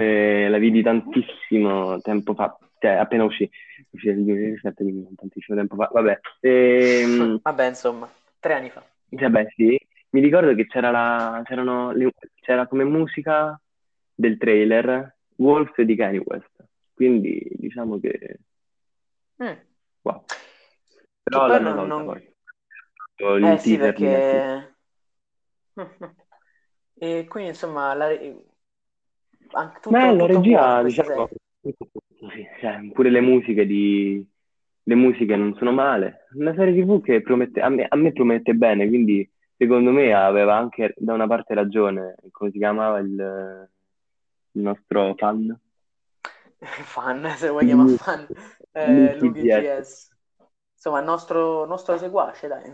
[0.00, 3.48] eh, la vidi tantissimo tempo fa, cioè appena uscì,
[3.90, 6.20] uscì nel 2017, quindi non tantissimo tempo fa, vabbè.
[6.40, 8.82] Ehm, vabbè, insomma, tre anni fa.
[9.08, 9.78] vabbè, sì,
[10.10, 13.60] mi ricordo che c'era la, c'erano le- c'era come musica
[14.14, 16.50] del trailer Wolves di Kanye West.
[16.94, 18.40] Quindi diciamo che...
[19.42, 19.56] Mm.
[20.02, 20.24] Wow.
[20.26, 20.34] Che
[21.22, 22.04] Però poi l'hanno non...
[22.04, 22.32] poi.
[23.52, 24.74] Eh sì, perché...
[27.02, 28.08] E quindi insomma, la...
[29.52, 31.28] anche tutto, Beh, la tutto regia, diciamo,
[32.60, 34.26] cioè, pure le musiche di...
[34.82, 36.26] Le musiche non sono male.
[36.32, 37.60] Una serie TV che promette...
[37.60, 42.14] a me, a me promette bene, quindi secondo me aveva anche da una parte ragione,
[42.30, 43.68] come si chiamava il,
[44.52, 45.58] il nostro fan?
[46.58, 48.26] Fan, se lo vuoi chiamare fan,
[48.72, 49.78] eh, GS.
[49.78, 50.08] GS.
[50.74, 52.72] Insomma, il nostro, nostro seguace, dai.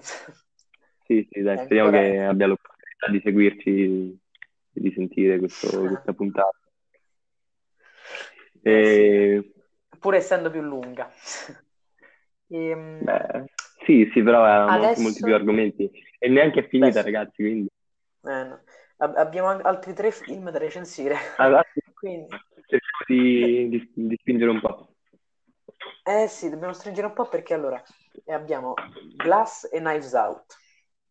[1.07, 2.09] Sì, sì, dai, speriamo ancora...
[2.09, 4.21] che abbia l'opportunità di seguirci
[4.73, 6.57] e di sentire questo- questa puntata.
[8.69, 9.53] Eh sì, E,
[10.01, 11.11] pur essendo più lunga.
[12.49, 13.45] Ehm, beh,
[13.85, 15.35] sì, sì, però ha molti, molti più adesso...
[15.35, 15.91] argomenti.
[16.19, 17.69] E neanche è Beh finita, sì, ragazzi, quindi...
[18.25, 18.63] eh, no.
[18.99, 21.17] Ab- abbiamo altri tre film da recensire.
[21.37, 21.63] Allora,
[21.95, 22.35] Quindi,
[22.67, 24.95] cerchiamo di, di, di spingere un po'.
[26.03, 27.83] eh sì, dobbiamo stringere un po' perché allora
[28.25, 28.75] eh, abbiamo
[29.17, 30.57] Glass e Knives Out,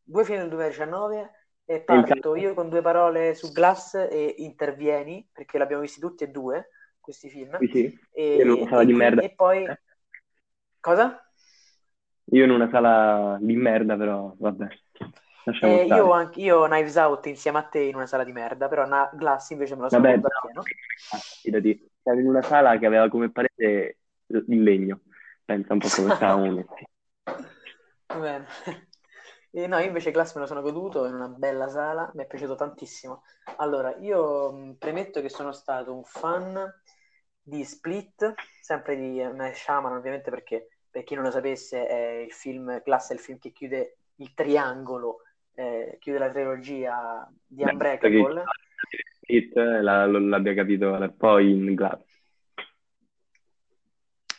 [0.01, 1.31] due film del 2019
[1.65, 5.99] e E parto intanto, io con due parole su Glass e intervieni perché l'abbiamo visti
[5.99, 6.69] tutti e due
[7.05, 7.79] questi film sì, sì,
[8.31, 9.21] io in una e, sala e, di merda.
[9.25, 9.73] e poi
[10.81, 11.21] cosa?
[12.31, 14.67] Io in una sala di merda, però vabbè,
[15.59, 18.85] Eh, io, anche, io Knives Out insieme a te in una sala di merda, però
[18.85, 20.61] na- Glass invece me lo sono Vabbè, goduto però, appieno.
[21.41, 25.01] fidati, siamo in una sala che aveva come parete il legno.
[25.45, 26.65] Pensa un po' come stavamo
[28.09, 28.45] bene.
[29.51, 32.55] E no, invece Glass me lo sono goduto in una bella sala, mi è piaciuto
[32.55, 33.23] tantissimo.
[33.57, 36.53] Allora, io premetto che sono stato un fan
[37.47, 39.51] di Split, sempre di M.
[39.53, 43.37] Shyamalan, ovviamente perché per chi non lo sapesse è il film, Glass è il film
[43.37, 45.21] che chiude il triangolo,
[45.53, 48.43] eh, chiude la trilogia di Unbreakable.
[49.21, 52.01] Split la- lo- l'abbia capito poi in Glass.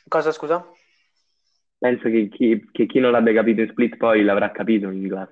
[0.09, 0.67] Cosa, scusa?
[1.79, 5.31] Penso che chi, che chi non l'abbia capito in Split poi l'avrà capito in Glass.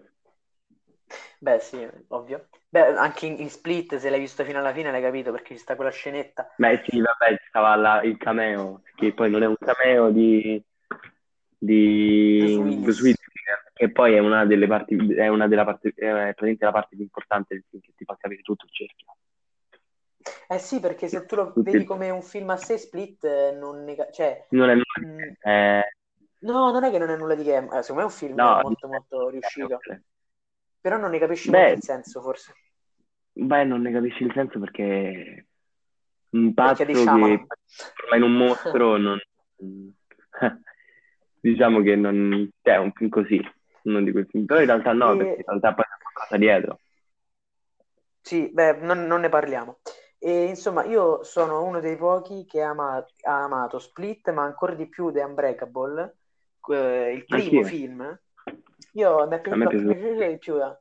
[1.40, 2.48] Beh, sì, ovvio.
[2.74, 5.60] Beh, anche in, in Split, se l'hai visto fino alla fine, l'hai capito perché ci
[5.60, 6.48] sta quella scenetta.
[6.56, 10.60] Beh sì, vabbè, stava là il cameo, che poi non è un cameo di,
[11.56, 12.38] di
[12.82, 13.14] Bruce Willis.
[13.72, 17.04] Che poi è una delle parti, è una della parte, è praticamente la parte più
[17.04, 19.06] importante del film che ti fa capire tutto il cerchio.
[20.48, 23.52] Eh sì, perché se tu lo Tutti- vedi come un film a sé, Split, eh,
[23.52, 23.94] non ne...
[24.12, 24.84] cioè, Non è nulla
[25.16, 25.82] di- eh,
[26.40, 28.36] no, non è che non è nulla di che, eh, secondo me è un film
[28.36, 30.02] no, molto molto riuscito, di-
[30.80, 32.52] però non ne capisci molto Beh, il senso, forse,
[33.34, 35.46] beh, non ne capisci il senso perché
[36.30, 39.18] un perché è di pazzo che trasforma in un mostro non...
[41.40, 42.48] diciamo che non...
[42.62, 43.40] è un film così,
[43.82, 44.44] non di quel film.
[44.46, 45.44] Però in realtà no, perché in E...
[45.46, 46.80] realtà poi c'è qualcosa dietro.
[48.20, 49.80] Sì, beh, non, non ne parliamo.
[50.18, 54.74] E insomma, io sono uno dei pochi che ha, ama- ha amato Split, ma ancora
[54.74, 56.16] di più The Unbreakable,
[56.70, 57.62] eh, il primo Anch'io.
[57.62, 58.18] film.
[58.92, 60.56] Io mi è piaciuto, mi è piaciuto di più.
[60.62, 60.78] eh.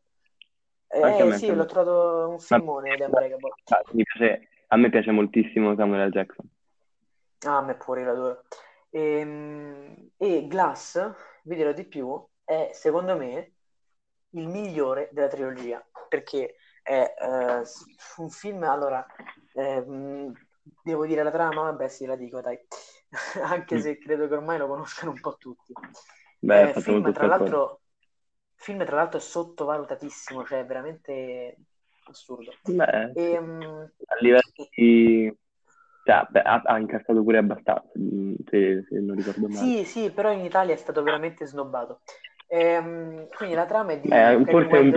[0.99, 1.65] Anche Eh me, sì, l'ho me.
[1.65, 3.55] trovato un Ma- filmone Unbreakable.
[3.93, 6.11] mi piace- a me piace moltissimo Samuel L.
[6.11, 6.49] Jackson.
[7.45, 8.43] Ah, a me pure, io l'adoro.
[8.89, 11.13] Ehm, E, Glass,
[11.43, 13.53] vi dirò di più, è secondo me
[14.31, 17.61] il migliore della trilogia, perché è eh,
[18.17, 19.05] un film, allora,
[19.55, 20.31] ehm,
[20.81, 21.63] devo dire la trama?
[21.63, 22.57] Vabbè sì, la dico, dai,
[23.43, 23.81] anche Mm.
[23.81, 25.73] se credo che ormai lo conoscano un po' tutti.
[26.41, 27.81] Beh, Eh, film, tra l'altro,
[28.55, 31.57] film, tra l'altro, sottovalutatissimo, cioè veramente
[32.05, 32.53] assurdo.
[32.63, 33.19] Beh, sì.
[33.19, 34.41] Ehm, a livello
[34.75, 35.35] di...
[36.05, 39.67] Cioè, beh, ha, ha incassato pure abbastanza, mm, se, se non ricordo male.
[39.67, 42.01] Sì, sì, però in Italia è stato veramente snobbato.
[42.47, 44.91] Ehm, quindi la trama è di Kevin forse è un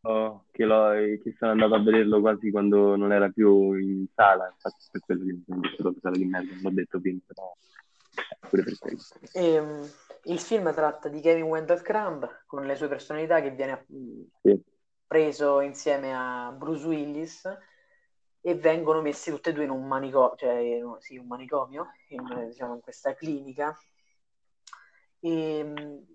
[0.00, 4.84] po' che, che sono andato a vederlo quasi quando non era più in sala, infatti
[4.90, 7.54] per quello che mi sono detto la sala di merda, non l'ho detto prima, però
[8.14, 8.98] è pure per quello.
[9.32, 9.88] Ehm,
[10.24, 14.62] il film tratta di Kevin Wendell Crumb con le sue personalità che viene mh, Sì.
[15.06, 17.58] preso insieme a Bruce Willis
[18.40, 22.46] e vengono messi tutti e due in un manicomio, cioè no, sì, un manicomio, in,
[22.48, 23.76] diciamo, in questa clinica.
[25.20, 26.06] E, mh,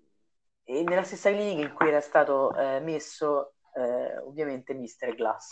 [0.64, 5.14] e nella stessa clinica in cui era stato eh, messo eh, ovviamente Mr.
[5.14, 5.50] Glass,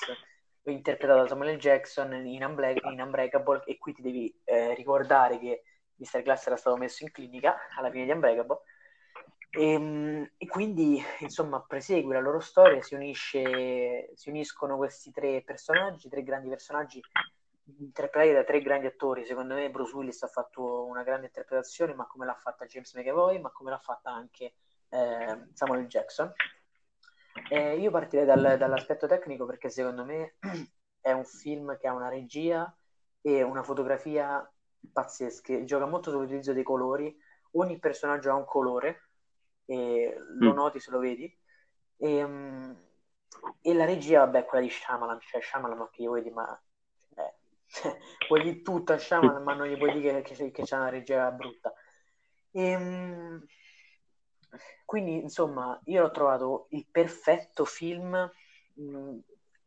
[0.65, 1.59] interpretato da Samuel.
[1.59, 5.65] Jackson in, Unbla- in Unbreakable e qui ti devi eh, ricordare che
[6.03, 6.23] Mr.
[6.23, 8.61] Glass era stato messo in clinica alla fine di Unbreakable
[9.51, 15.43] e, mh, e quindi insomma prosegue la loro storia, si, unisce, si uniscono questi tre
[15.43, 17.01] personaggi, tre grandi personaggi
[17.79, 19.25] interpretati da tre grandi attori.
[19.25, 23.41] Secondo me Bruce Willis ha fatto una grande interpretazione, ma come l'ha fatta James McAvoy,
[23.41, 24.55] ma come l'ha fatta anche
[24.89, 25.87] eh, Samuel.
[25.87, 26.33] Jackson.
[27.49, 30.37] Eh, io partirei dal- dall'aspetto tecnico perché secondo me
[31.01, 32.75] è un film che ha una regia
[33.21, 34.52] e una fotografia
[34.93, 37.15] pazzesche, gioca molto sull'utilizzo dei colori,
[37.53, 39.09] ogni personaggio ha un colore,
[39.67, 40.55] e lo Mm.
[40.55, 41.39] noti se lo vedi,
[41.97, 42.73] e, mm,
[43.61, 46.63] e la regia, vabbè, quella di Shyamalan, cioè Shyamalan, ma che gli vuoi dire, ma
[47.17, 47.35] eh,
[48.29, 50.89] vuoi dire tutto a Shyamalan, ma non gli puoi dire che, che, che c'è una
[50.91, 51.73] regia brutta.
[52.51, 53.39] E, mm,
[54.85, 58.31] quindi, insomma, io l'ho trovato il perfetto film
[58.75, 59.19] mh,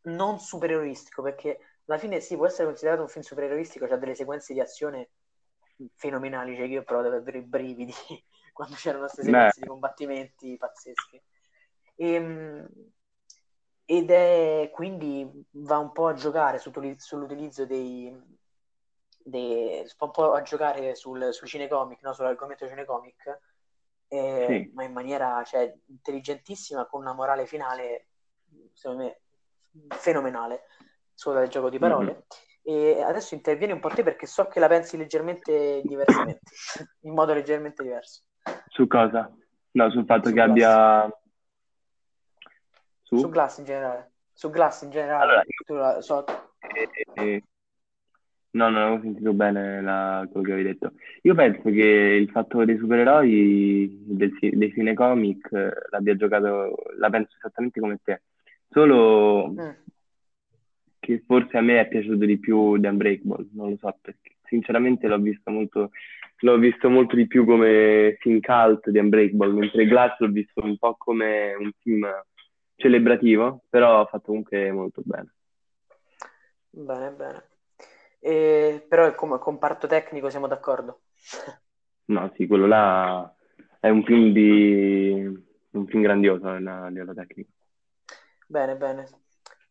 [0.04, 4.54] non supereroristico, perché alla fine sì, può essere considerato un film supereroristico, c'ha delle sequenze
[4.54, 5.10] di azione
[5.96, 7.94] fenomenali, cioè che io ho provato ad avere i brividi
[8.54, 11.24] quando c'erano queste Beh, sequenze di combattimenti pazzesche.
[11.96, 12.68] E, mh,
[13.86, 18.12] ed è quindi va un po' a giocare sull'utili- sull'utilizzo dei,
[19.24, 22.14] dei va un po' a giocare sul, sui cinecomic, no?
[22.14, 23.40] sull'argomento cinecomic,
[24.08, 24.74] eh, sì.
[24.74, 28.08] ma in maniera cioè, intelligentissima, con una morale finale,
[28.74, 29.22] secondo me,
[29.98, 30.64] fenomenale,
[31.16, 31.82] solo dal gioco di Mhm.
[31.82, 32.26] parole.
[32.62, 36.42] E adesso intervieni un po' te perché so che la pensi leggermente diversamente,
[37.02, 38.24] in modo leggermente diverso.
[38.68, 39.32] Su cosa?
[39.72, 40.50] No, sul fatto Su che Glass.
[40.50, 41.20] abbia...
[43.04, 43.30] Su Su?
[43.30, 44.12] Glass in generale.
[44.34, 46.26] Su Glass in Allora, generale, tu la- so,
[46.60, 47.44] eh, eh,
[48.52, 50.94] no, non avevo sentito bene la- quello che avevi detto.
[51.24, 51.70] Io penso che
[52.20, 58.22] il fatto dei supereroi, del dei cinecomic, eh, l'abbia giocato, la penso esattamente come te.
[58.70, 59.70] Solo mm,
[61.06, 64.38] che forse a me è piaciuto di più The Unbreakable, non lo so perché.
[64.46, 65.92] Sinceramente l'ho visto molto,
[66.40, 70.78] l'ho visto molto di più come film cult di Unbreakable, mentre Glass l'ho visto un
[70.78, 72.08] po' come un film
[72.76, 75.34] celebrativo, però fatto comunque molto bene.
[76.72, 77.50] bene, bene.
[78.20, 81.02] E, però come comparto tecnico siamo d'accordo.
[82.08, 83.36] No, sì, quello là
[83.80, 87.50] è un film di un film grandioso a livello tecnico.
[88.50, 89.06] Bene, bene.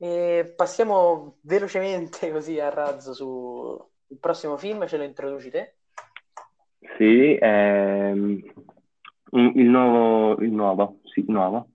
[0.05, 5.77] E passiamo velocemente così a razzo su il prossimo film, ce lo introduci te?
[6.99, 8.39] Sì, ehm,
[9.31, 11.71] il nuovo, il nuovo, sì, nuovo,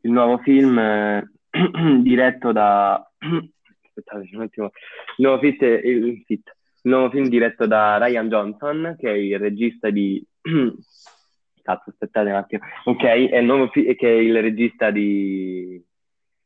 [0.00, 1.30] il nuovo film eh,
[2.02, 2.96] diretto da...
[3.86, 4.72] Aspettate un attimo.
[5.18, 9.38] Il nuovo, fit, il, fit, il nuovo film diretto da Ryan Johnson, che è il
[9.38, 10.20] regista di...
[11.62, 12.64] Cazzo, aspettate un attimo.
[12.86, 15.80] Ok, è il nuovo fi- che è il regista di...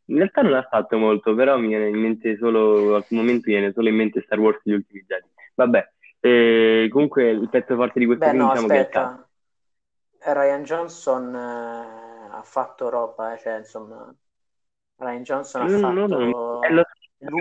[0.08, 3.72] In realtà non ha fatto molto, però mi viene in mente solo, al momento viene
[3.72, 5.26] solo in mente Star Wars Gli Ultimi Jedi.
[5.54, 9.28] Vabbè, eh, comunque il pezzo forte di questo Beh, film no, diciamo che è aspetta.
[10.18, 14.14] Ryan Johnson eh, ha fatto roba, eh, cioè, insomma,
[14.96, 16.84] Ryan Johnson ha No, no, no, fatto è lo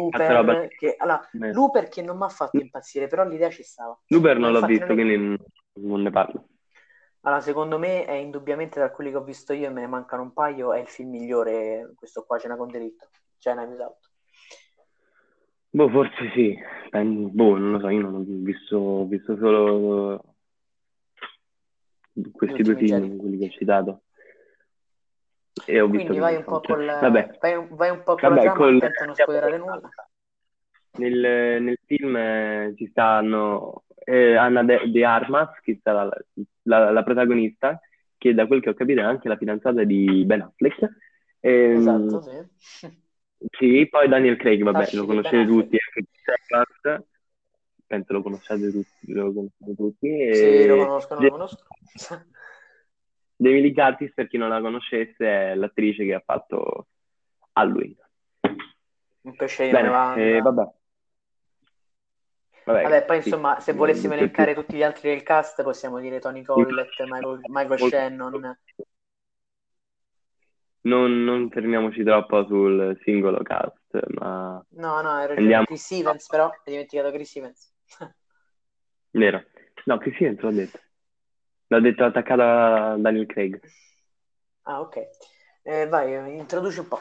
[0.10, 0.54] fatto roba.
[0.58, 1.52] Looper, che, allora, Eh.
[1.52, 4.00] Looper che non mi ha fatto impazzire, però l'idea ci stava.
[4.08, 5.38] Looper non l'ho infatti visto, non è- quindi
[5.82, 6.48] non ne parlo.
[7.26, 10.22] Allora, secondo me è indubbiamente tra quelli che ho visto io e me ne mancano
[10.22, 13.10] un paio, è il film migliore, questo qua, Cena con delitto,
[13.40, 13.98] Cena Without.
[15.72, 16.56] Boh, forse sì.
[16.92, 20.36] Pen- boh, non lo so, io non ho visto, ho visto solo
[22.32, 23.18] questi due film, Jedi.
[23.18, 24.02] quelli che ho citato.
[25.66, 28.16] E ho visto Quindi che vai non un col, Vabbè, vai, un- vai un po'
[28.16, 29.92] con la vabbè, trama, col- non spoilerare nulla.
[30.98, 36.18] Nel, nel film eh, ci stanno eh, Anna De, De Armas, che sarà la,
[36.64, 37.80] la- la protagonista,
[38.18, 40.90] che da quel che ho capito è anche la fidanzata di Ben Affleck.
[41.42, 42.90] Ehm, Esatto, sì.
[43.60, 47.04] Sì, poi Daniel Craig, vabbè, Tasci lo conoscete tutti, anche
[47.88, 50.08] penso lo conosciate tutti, lo conoscete tutti.
[50.08, 51.66] E Sì, lo conosco, non lo conosco.
[53.38, 56.88] Lee Curtis, per chi non la conoscesse, è l'attrice che ha fatto
[57.54, 57.96] Halloween.
[59.22, 60.64] Un pesce Bene, eh, vabbè.
[62.66, 66.00] Vabbè, Vabbè, poi sì, insomma, se volessimo elencare più- tutti gli altri del cast, possiamo
[66.00, 68.58] dire Tony Collette, Michael, Michael Molto- Shannon.
[70.82, 75.40] Non, non fermiamoci troppo sul singolo cast, ma No, no, ragione.
[75.40, 77.74] Andiamo- Chris Evans, però, hai dimenticato Chris Evans.
[79.12, 79.44] vero.
[79.86, 80.80] No, che sì, l'ho detto.
[81.68, 83.60] L'ha detto attaccato a Daniel Craig.
[84.64, 85.08] Ah, ok.
[85.64, 87.00] Eh, vai, introduci un po'.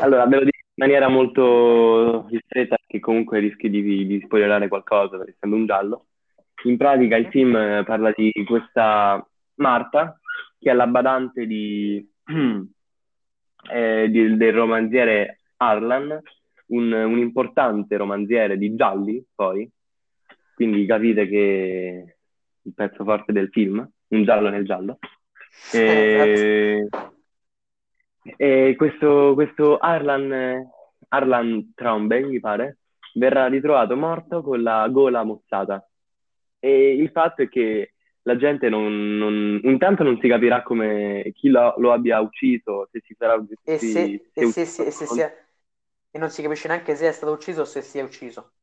[0.00, 0.44] Allora, ve lo
[0.76, 6.06] maniera molto ristretta, che comunque rischi di, di spoilerare qualcosa, per essendo un giallo.
[6.64, 10.18] In pratica il film eh, parla di questa Marta,
[10.58, 12.06] che è la badante di,
[13.72, 16.20] eh, di- del romanziere Harlan,
[16.68, 19.68] un, un importante romanziere di gialli, poi.
[20.54, 22.16] Quindi capite che
[22.62, 24.98] il pezzo forte del film, un giallo nel giallo.
[25.72, 26.88] E,
[28.36, 30.68] e questo, questo Harlan, eh,
[31.08, 32.78] Harlan Traumberg, mi pare,
[33.14, 35.86] verrà ritrovato morto con la gola mozzata.
[36.58, 41.48] E il fatto è che la gente non, non- intanto non si capirà come chi
[41.48, 44.64] lo, lo abbia ucciso, se si sarà E si- se, si è e se, ucciso
[44.64, 45.28] se- e se con- sia,
[46.10, 48.54] E non si capisce neanche se è stato ucciso o se si è ucciso.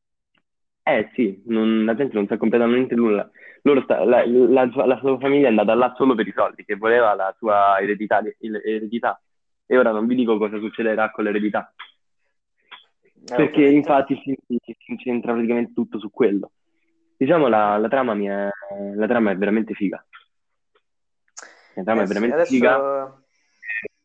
[0.86, 3.28] Eh sì, non- la gente non sa completamente nulla.
[3.62, 6.64] Loro sta- la, la sua la sua famiglia è andata là solo per i soldi,
[6.64, 8.20] che voleva la sua eredità,
[8.62, 9.18] eredità.
[9.66, 11.72] E ora non vi dico cosa succederà con l'eredità,
[13.30, 16.52] Eh, perché infatti si, si incentra praticamente tutto su quello.
[17.16, 18.48] Diciamo la, la trama è,
[18.94, 20.04] la trama è veramente figa.
[21.74, 22.74] La trama Eh è veramente figa.
[22.74, 23.24] adesso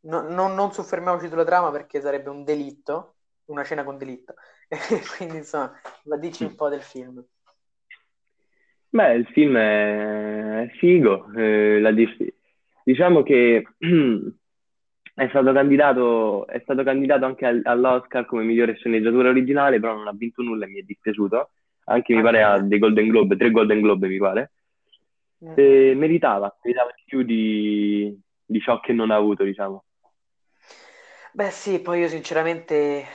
[0.01, 4.35] no- non, soffermiamoci sulla trama perché sarebbe un delitto, una cena con delitto.
[5.17, 5.73] Quindi insomma,
[6.05, 7.23] ma dici un po' del film.
[8.91, 11.91] Beh, il film è, è figo, eh, la
[12.83, 13.63] diciamo che
[15.19, 20.07] è stato candidato, è stato candidato anche al- all'Oscar come migliore sceneggiatura originale, però non
[20.07, 21.51] ha vinto nulla e mi è dispiaciuto.
[21.85, 22.59] Anche mi Anche pare a a me.
[22.59, 24.51] dei Golden Globe, tre Golden Globe mi pare.
[25.41, 25.55] Mm.
[25.55, 29.83] E meritava, meritava più di, di ciò che non ha avuto, diciamo.
[31.33, 33.05] Beh sì, poi io sinceramente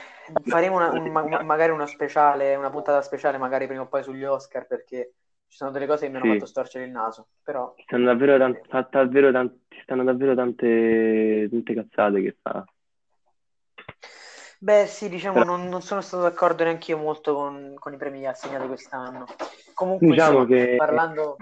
[0.43, 4.23] faremo una- un- ma- magari una speciale, una puntata speciale magari prima o poi sugli
[4.23, 5.13] Oscar perché
[5.47, 6.31] ci sono delle cose che mi hanno Sì.
[6.33, 10.35] fatto storcere il naso, però Ci stanno davvero, tan- fa- davvero tan- ci stanno davvero
[10.35, 12.65] tante, tante cazzate che fa.
[14.59, 17.97] Beh, sì, diciamo, Però- non, non sono stato d'accordo neanche io molto con, con i
[17.97, 19.25] premi assegnati quest'anno.
[19.73, 21.37] Comunque, Diciamo insomma, che parlando,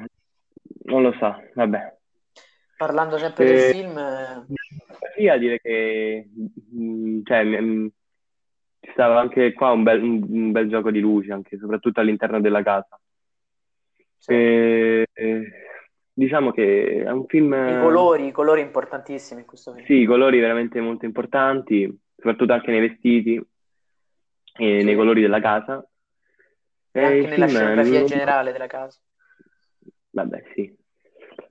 [0.85, 1.97] non lo so, vabbè.
[2.77, 4.45] parlando sempre Eh, del film, eh,
[5.15, 6.27] Sì, a dire che
[6.75, 7.87] mm, cioè, mm,
[8.79, 12.63] ci stava anche qua un bel, un bel gioco di luci, anche soprattutto all'interno della
[12.63, 12.99] casa.
[14.25, 15.51] E- e
[16.13, 19.85] diciamo che è un film, i colori, i colori importantissimi in questo film.
[19.85, 24.85] sì, i colori veramente molto importanti, soprattutto anche nei vestiti e Sì.
[24.85, 25.85] nei colori della casa.
[26.91, 28.99] E E anche il nella scenografia non- generale della casa.
[30.11, 30.73] Vabbè, sì.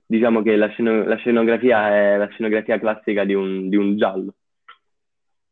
[0.05, 4.35] Diciamo che la, sceno- la scenografia è la scenografia classica di un, di un giallo.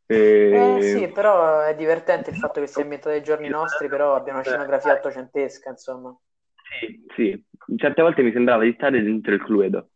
[0.06, 4.34] Eh sì, però è divertente il fatto che sia ambientato ai giorni nostri, però abbia
[4.34, 6.16] una scenografia ottocentesca, insomma.
[6.80, 7.46] Sì, sì.
[7.78, 9.90] Certe volte mi sembrava di stare dentro il Cluedo,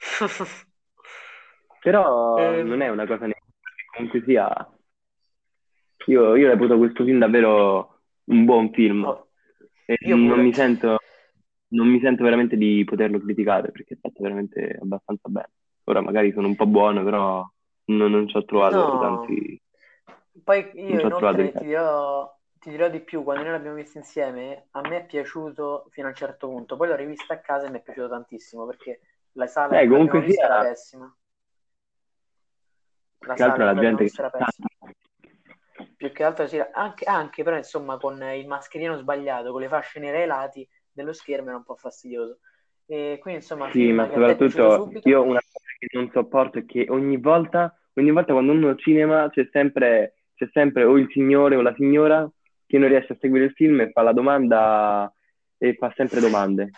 [1.82, 2.66] però Ehm.
[2.66, 4.74] non è una cosa negativa, perché comunque sia...
[6.06, 9.26] Io, io reputo questo film davvero un buon film Oh,
[9.84, 10.96] e io non mi sento,
[11.68, 15.50] non mi sento veramente di poterlo criticare perché è fatto veramente abbastanza bene.
[15.84, 17.46] Ora magari sono un po' buono, però
[17.86, 18.98] non, non ci ho trovato No.
[18.98, 19.60] tanti...
[20.44, 23.76] Poi Non io trovato inoltre di ti dirò, ti dirò di più, quando noi l'abbiamo
[23.76, 27.40] visto insieme, a me è piaciuto fino a un certo punto, poi l'ho rivista a
[27.40, 29.00] casa e mi è piaciuto tantissimo perché
[29.32, 31.16] la sala Eh, comunque vista sia- era pessima.
[33.20, 34.68] La Più che altro sala la gente vista che era pessima.
[35.96, 39.98] Più che altro sì, anche, anche però insomma con il mascherino sbagliato, con le fasce
[40.00, 42.40] nere ai lati dello schermo era un po' fastidioso.
[42.86, 45.08] E quindi insomma, Sì, ma soprattutto subito.
[45.08, 48.78] io una cosa che non sopporto è che ogni volta, ogni volta quando uno al
[48.78, 52.28] cinema c'è sempre, c'è sempre o il signore o la signora
[52.70, 55.12] che non riesce a seguire il film e fa la domanda
[55.58, 56.70] e fa sempre domande.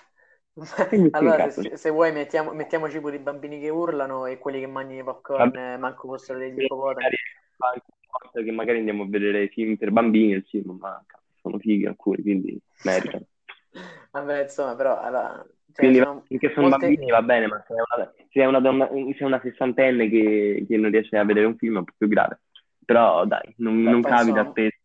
[1.12, 5.00] Allora, se, se vuoi, mettiamo- mettiamoci pure i bambini che urlano e quelli che mangiano
[5.00, 5.72] i popcorn, Vabbè.
[5.74, 8.44] eh, manco fossero degli Magari ippopotami.
[8.44, 11.04] che magari andiamo a vedere film per bambini al cinema, ma
[11.40, 13.24] sono fighi alcuni, quindi meritano.
[14.12, 17.74] Vabbè, insomma, però, allora, cioè, Quindi sono finché sono molte- bambini va bene, ma se
[17.74, 21.24] è una, se è una donna, se è una sessantenne che, che non riesce a
[21.24, 22.40] vedere un film è un po' più grave.
[22.84, 24.76] Però dai, non, Beh, non poi, capita spesso.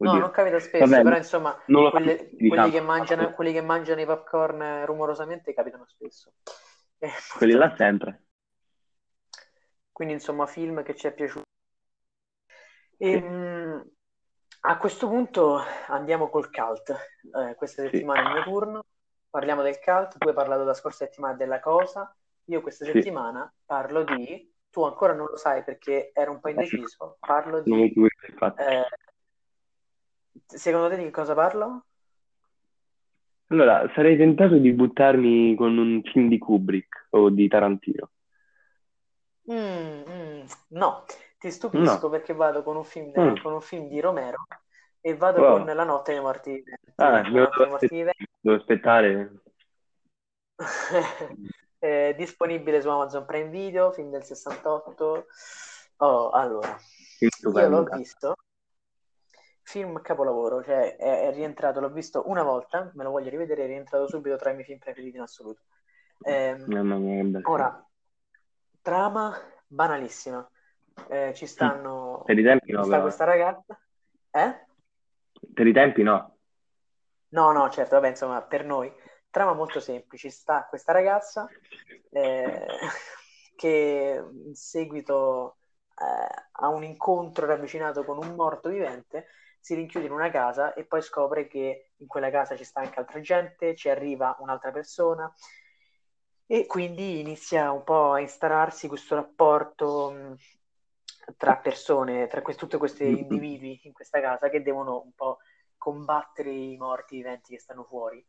[0.00, 0.20] No, Oddio.
[0.22, 2.70] non capita spesso, Vabbè, però insomma, quelle- tutti, quelli, diciamo.
[2.70, 6.32] che mangiano, quelli che mangiano i popcorn eh, rumorosamente capitano spesso.
[6.98, 8.24] Eh, Quelli là sempre.
[9.92, 11.44] Quindi, insomma, film che ci è piaciuto.
[12.96, 13.84] Ehm,
[14.62, 16.90] a questo punto andiamo col cult.
[17.34, 17.90] Eh, questa Sì.
[17.90, 18.84] settimana è il mio turno.
[19.28, 20.16] Parliamo del cult.
[20.16, 22.14] Tu hai parlato la scorsa settimana della cosa.
[22.44, 22.92] Io questa Sì.
[22.92, 24.48] settimana parlo di.
[24.70, 27.16] Tu ancora non lo sai perché ero un po' indeciso.
[27.20, 27.92] Parlo di.
[28.56, 28.86] eh,
[30.46, 31.84] secondo te di che cosa parlo?
[33.48, 38.10] Allora, sarei tentato di buttarmi con un film di Kubrick o di Tarantino.
[39.50, 41.04] Mm, mm, no,
[41.38, 42.08] ti stupisco No.
[42.10, 43.42] perché vado con un film, Mm.
[43.42, 44.46] con un film di Romero
[45.00, 45.64] e vado Wow.
[45.64, 46.92] con La notte dei morti viventi.
[46.96, 47.48] Ah, devo,
[47.88, 48.28] viventi.
[48.40, 49.32] devo aspettare.
[51.82, 55.24] Eh, disponibile su Amazon Prime Video, film del 68.
[55.96, 56.76] Oh, allora,
[57.20, 58.36] io l'ho visto,
[59.62, 63.66] film capolavoro, cioè è, è rientrato, l'ho visto una volta, me lo voglio rivedere, è
[63.66, 65.62] rientrato subito tra i miei film preferiti in assoluto.
[66.22, 67.40] Film.
[67.44, 67.88] ora,
[68.82, 70.48] trama banalissima.
[71.08, 73.02] Eh, ci stanno, Per i tempi no, sta però.
[73.02, 73.80] questa ragazza,
[74.30, 74.66] eh?
[75.54, 76.36] Per i tempi no.
[77.28, 78.92] No, no, certo, vabbè, insomma, per noi.
[79.30, 81.48] Trama molto semplice, sta questa ragazza
[82.10, 82.66] eh,
[83.54, 85.58] che in seguito
[85.96, 89.28] eh, ha un incontro ravvicinato con un morto vivente,
[89.60, 92.98] si rinchiude in una casa e poi scopre che in quella casa ci sta anche
[92.98, 95.32] altra gente, ci arriva un'altra persona
[96.46, 100.36] e quindi inizia un po' a instaurarsi questo rapporto
[101.36, 105.38] tra persone, tra que- tutti questi individui in questa casa che devono un po'
[105.76, 108.24] combattere i morti viventi che stanno fuori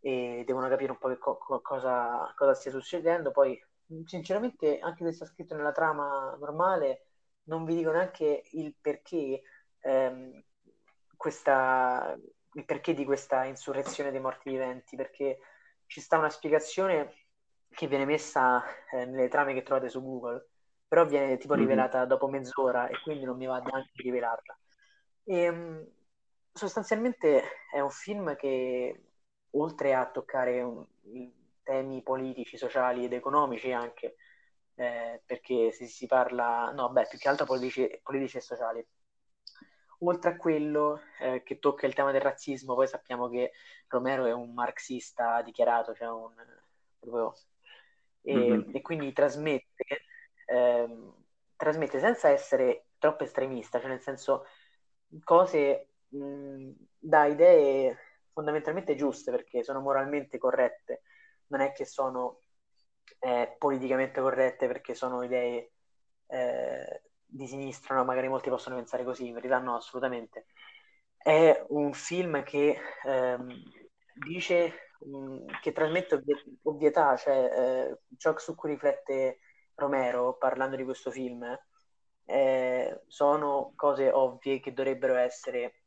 [0.00, 3.30] e devono capire un po' che co- cosa, cosa stia succedendo.
[3.30, 3.58] Poi,
[4.04, 7.06] sinceramente, anche se sta scritto nella trama normale,
[7.44, 9.42] non vi dico neanche il perché,
[9.80, 10.42] ehm,
[11.16, 12.16] questa,
[12.52, 15.38] il perché di questa insurrezione dei morti viventi, perché
[15.86, 17.26] ci sta una spiegazione
[17.70, 20.48] che viene messa eh, nelle trame che trovate su Google,
[20.86, 22.08] però viene tipo rivelata mm-hmm.
[22.08, 24.58] dopo mezz'ora e quindi non mi va neanche di rivelarla.
[25.24, 25.86] E, ehm,
[26.52, 29.02] sostanzialmente è un film che
[29.50, 30.86] oltre a toccare un,
[31.66, 34.16] temi politici, sociali ed economici anche,
[34.76, 38.86] eh, perché se si parla, no, beh, più che altro politici, politici e sociali.
[40.00, 43.52] Oltre a quello eh, che tocca il tema del razzismo, poi sappiamo che
[43.88, 46.34] Romero è un marxista dichiarato, cioè un,
[46.98, 47.34] proprio,
[48.22, 48.74] e, mm-hmm.
[48.74, 49.84] e quindi trasmette,
[50.46, 51.14] ehm,
[51.56, 54.46] trasmette senza essere troppo estremista, cioè nel senso
[55.24, 57.96] cose mh, da idee
[58.32, 61.02] fondamentalmente giuste perché sono moralmente corrette,
[61.48, 62.42] non è che sono
[63.20, 65.72] eh, politicamente corrette perché sono idee
[66.26, 67.02] eh,
[67.36, 68.04] di sinistra, no?
[68.04, 70.46] magari molti possono pensare così, in verità no, assolutamente.
[71.16, 73.62] È un film che ehm,
[74.14, 79.38] dice mh, mm, che trasmette ovvi- ovvietà, cioè eh, ciò su cui riflette
[79.74, 81.44] Romero parlando di questo film
[82.24, 85.82] eh, sono cose ovvie che dovrebbero essere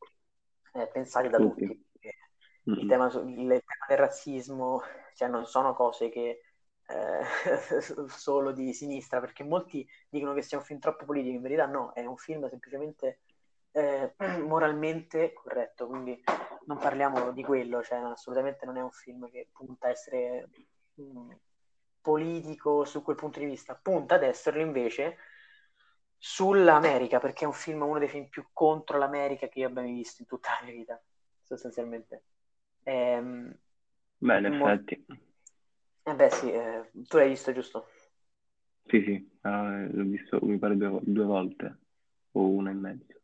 [0.72, 1.88] eh, pensate da tutti
[2.64, 4.82] il tema, il tema del razzismo,
[5.14, 6.42] cioè non sono cose che
[6.90, 7.24] eh,
[8.08, 11.92] solo di sinistra, perché molti dicono che sia un film troppo politico, in verità no,
[11.92, 13.20] è un film semplicemente
[13.72, 14.14] eh,
[14.46, 16.20] moralmente corretto, quindi
[16.66, 20.48] non parliamo di quello, cioè assolutamente non è un film che punta a essere
[20.94, 21.30] mh, mm,
[22.00, 25.16] politico su quel punto di vista, punta ad esserlo invece
[26.16, 30.20] sull'America, perché è un film, uno dei film più contro l'America che io abbia visto
[30.20, 31.00] in tutta la mia vita,
[31.42, 32.24] sostanzialmente.
[32.82, 33.56] Ehm,
[34.18, 35.06] Beh, in mo- effetti.
[36.10, 37.86] Eh beh, sì, eh, tu l'hai visto, giusto?
[38.86, 41.78] Sì, sì, ah, l'ho visto mi pare due, due volte
[42.32, 43.20] o una e mezzo.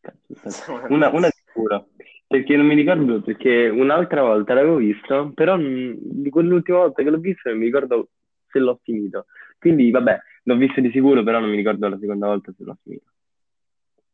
[0.00, 1.88] Cazzo, Una, una sicuro,
[2.26, 7.18] perché non mi ricordo, perché un'altra volta l'avevo visto, però di quell'ultima volta che l'ho
[7.18, 8.10] visto non mi ricordo
[8.46, 9.24] se l'ho finito.
[9.58, 12.76] Quindi, vabbè, l'ho visto di sicuro, però non mi ricordo la seconda volta se l'ho
[12.82, 13.10] finito.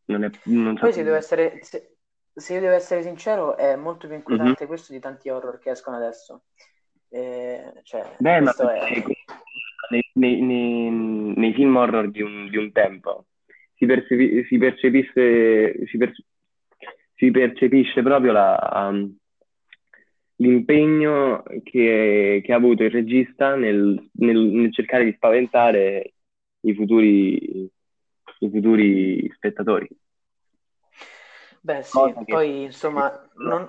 [0.04, 1.96] Non è, non so Poi se devo essere, se,
[2.32, 4.68] se io devo essere sincero, è molto più inquietante mm-hmm.
[4.68, 6.44] questo di tanti horror che escono adesso.
[7.14, 9.04] Eh, cioè, Beh, ma è...
[9.90, 10.90] nei, nei, nei,
[11.36, 13.26] nei, film horror di un, di un tempo
[13.74, 16.12] si, percepi, si, percepisce, si, per,
[17.14, 19.14] si, percepisce proprio la, um,
[20.36, 26.14] l'impegno che, che, ha avuto il regista nel, nel, nel cercare di spaventare
[26.60, 27.70] i futuri,
[28.38, 29.88] i futuri spettatori.
[31.60, 32.32] Beh, sì, che...
[32.32, 33.68] poi insomma, non...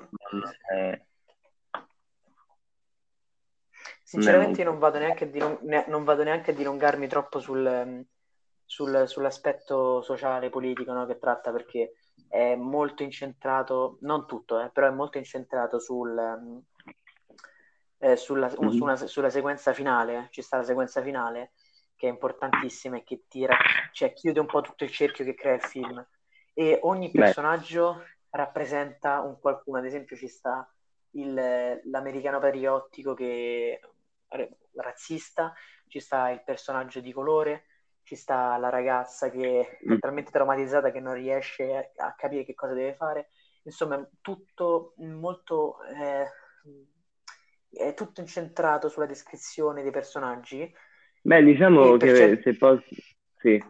[4.13, 5.87] Sinceramente non vado neanche a, dilung...
[5.87, 8.05] non vado neanche a dilungarmi troppo sul,
[8.63, 11.93] sul, sull'aspetto sociale, politico no, che tratta perché
[12.27, 16.15] è molto incentrato, non tutto, eh, però è molto incentrato sul,
[17.97, 18.69] eh, sulla, mm-hmm.
[18.69, 20.27] su una, sulla, sequenza finale.
[20.29, 21.53] Ci sta la sequenza finale
[21.95, 23.57] che è importantissima e che tira,
[23.93, 26.05] cioè chiude un po' tutto il cerchio che crea il film
[26.53, 28.03] e ogni personaggio Beh.
[28.37, 30.71] rappresenta un qualcuno, ad esempio ci sta
[31.11, 33.79] il, l'americano patriottico che
[34.75, 35.53] razzista,
[35.87, 37.65] ci sta il personaggio di colore,
[38.03, 39.97] ci sta la ragazza che è mm.
[39.99, 43.29] talmente traumatizzata che non riesce a, capire che cosa deve fare.
[43.63, 46.27] Insomma, tutto molto eh,
[47.69, 50.71] è tutto incentrato sulla descrizione dei personaggi.
[51.21, 52.41] Beh, diciamo che perché...
[52.41, 52.83] se posso
[53.37, 53.63] sì.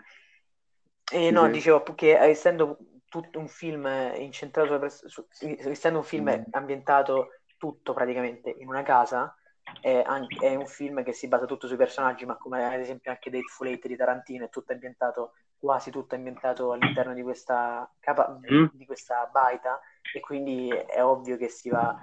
[1.12, 2.78] E no, dicevo che essendo
[3.08, 3.88] tutto un film
[4.18, 6.44] incentrato su, essendo un film mm.
[6.52, 9.36] ambientato tutto praticamente in una casa,
[9.82, 13.12] è, anche, è, un film che si basa tutto sui personaggi, ma come ad esempio
[13.12, 18.40] anche Dateful Eight di Tarantino è tutto ambientato, quasi tutto ambientato all'interno di questa, capa-
[18.52, 18.66] mm.
[18.74, 19.80] di questa baita,
[20.14, 21.98] e quindi è ovvio che si va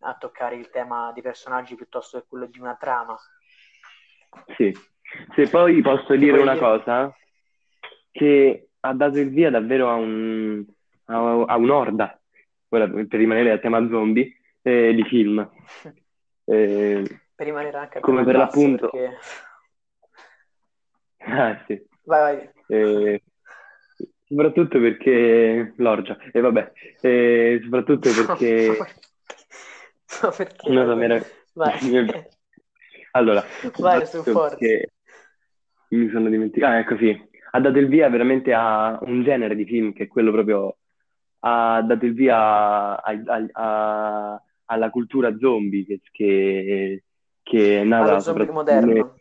[0.00, 3.16] a toccare il tema dei personaggi piuttosto che quello di una trama.
[4.56, 4.74] Sì,
[5.34, 6.64] se poi posso dire una dire...
[6.64, 7.16] cosa,
[8.10, 10.64] che ha dato il via davvero a, un,
[11.06, 12.20] a, a un'orda,
[12.68, 15.48] per rimanere al tema zombie, eh, di film.
[16.50, 17.04] Eh,
[17.34, 18.90] per rimanere anche come per l'appunto...
[18.90, 19.16] Perché...
[21.22, 21.80] Ah, sì.
[22.04, 22.50] Vai, vai.
[22.66, 23.22] Eh,
[24.24, 26.72] soprattutto perché l'orgia, e vabbè,
[27.02, 28.66] eh, soprattutto perché...
[30.22, 30.70] No, perché?
[30.70, 31.22] No, no, mi era-
[31.52, 31.78] Vai.
[33.12, 33.44] Allora,
[33.78, 34.92] Vai, su, perché
[35.88, 39.64] mi sono dimenticato, ah, ecco sì, ha dato il via veramente a un genere di
[39.64, 40.76] film che è quello proprio,
[41.40, 47.04] ha dato il via a- a- a- alla cultura zombie che, che,
[47.42, 49.20] che è nata Allo zombie moderno.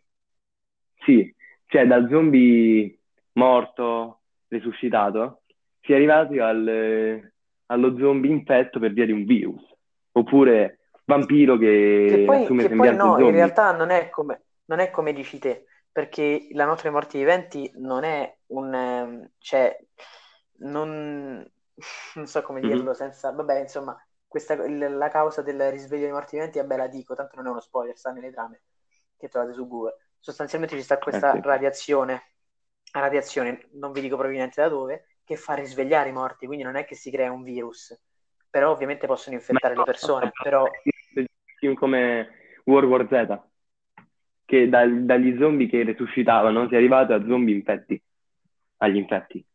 [1.06, 1.34] Sì,
[1.66, 3.00] cioè dal zombie
[3.34, 5.44] morto, resuscitato,
[5.82, 7.32] si è arrivati al-
[7.68, 9.62] allo zombie infetto per via di un virus,
[10.12, 11.68] oppure vampiro che,
[12.04, 13.32] Che poi, assume che poi no, in zombie.
[13.32, 17.72] realtà non è come, non è come dici te, perché la notte dei morti viventi
[17.76, 18.74] non è un...
[18.74, 19.78] ehm, cioè,
[20.60, 21.48] non,
[22.16, 22.64] non so come Mhm.
[22.64, 23.32] dirlo senza...
[23.32, 23.96] Vabbè, insomma,
[24.30, 27.60] questa, la causa del risveglio dei morti viventi, vabbè, la dico, tanto non è uno
[27.60, 28.62] spoiler, sta nelle trame
[29.18, 29.98] che trovate su Google.
[30.20, 31.48] Sostanzialmente ci sta questa Eh sì.
[31.48, 32.24] radiazione,
[32.94, 36.86] radiazione, non vi dico proveniente da dove, che fa risvegliare i morti, quindi non è
[36.86, 38.00] che si crea un virus,
[38.50, 40.64] però ovviamente possono infettare le persone, però...
[41.76, 42.30] Come
[42.66, 43.40] World War Z,
[44.46, 48.02] che dal- dagli zombie che resuscitavano si è arrivato a zombie infetti,
[48.78, 49.46] agli infetti.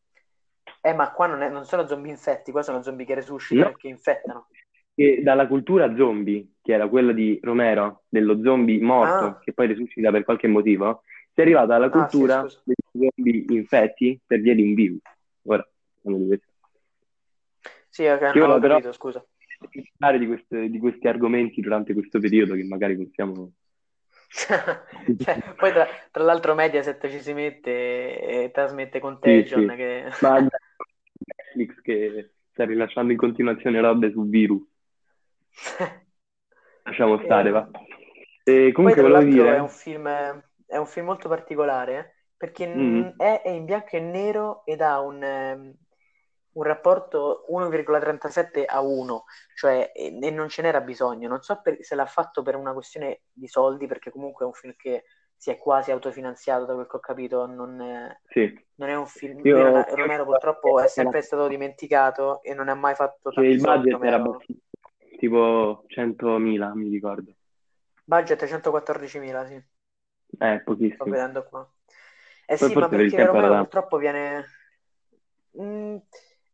[0.83, 3.77] Eh, ma qua non, è- non sono zombie infetti, qua sono zombie che resuscitano No.
[3.77, 4.49] e che infettano.
[4.95, 9.39] E dalla cultura zombie, che era quella di Romero, dello zombie morto, Ah.
[9.41, 11.03] che poi resuscita per qualche motivo,
[11.33, 15.01] si è arrivata alla Ah, sì, cultura degli zombie infetti per via di un virus.
[15.43, 15.69] Ora,
[16.01, 16.53] parliamo di questo.
[17.89, 19.25] Sì, ok, non ho però- capito, scusa.
[19.99, 23.53] Parlare di, queste- di questi argomenti durante questo periodo che magari possiamo...
[25.19, 27.71] Cioè, poi tra, tra l'altro Mediaset ci si mette
[28.21, 29.77] e trasmette Contagion sì.
[29.77, 30.05] che...
[30.21, 34.63] Ma Netflix che sta rilasciando in continuazione robe su virus,
[36.85, 37.69] lasciamo stare, Eh, va.
[38.45, 39.61] E Poi comunque tra volevo l'altro è dire...
[39.61, 40.09] un film,
[40.67, 43.03] è un film molto particolare eh, perché Mhm.
[43.03, 45.75] n- è, è in bianco e nero ed ha un, ehm,
[46.53, 49.25] un rapporto 1,37 a 1,
[49.55, 51.29] cioè e, e non ce n'era bisogno.
[51.29, 54.55] Non so per- se l'ha fatto per una questione di soldi, perché comunque è un
[54.55, 55.05] film che
[55.37, 59.07] si è quasi autofinanziato, da quel che ho capito, non è, Sì, non è un
[59.07, 59.45] film.
[59.45, 64.03] Io- Romero purtroppo è sempre stato dimenticato e non ha mai fatto tanti il budget
[64.03, 64.45] era Romero.
[65.27, 67.35] Tipo 100.000, mi ricordo.
[68.07, 69.63] Budget 114.000, sì.
[70.41, 70.61] Eh,
[70.95, 71.07] Sto pochissimo.
[71.07, 71.69] vedendo qua.
[72.47, 73.57] Eh Poi sì, ma perché tanto.
[73.57, 74.45] purtroppo viene...
[75.61, 75.97] Mm,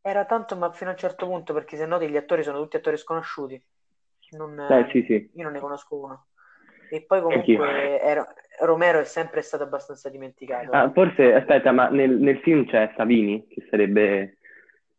[0.02, 2.76] era tanto, ma fino a un certo punto, perché se noti gli attori sono tutti
[2.76, 3.62] attori sconosciuti.
[4.30, 5.28] Non, Eh, sì, sì.
[5.34, 6.26] Io non ne conosco uno.
[6.88, 10.70] E poi comunque era- Romero è sempre stato abbastanza dimenticato.
[10.72, 14.38] Ah, forse, aspetta, ma nel, nel film c'è Savini, che sarebbe...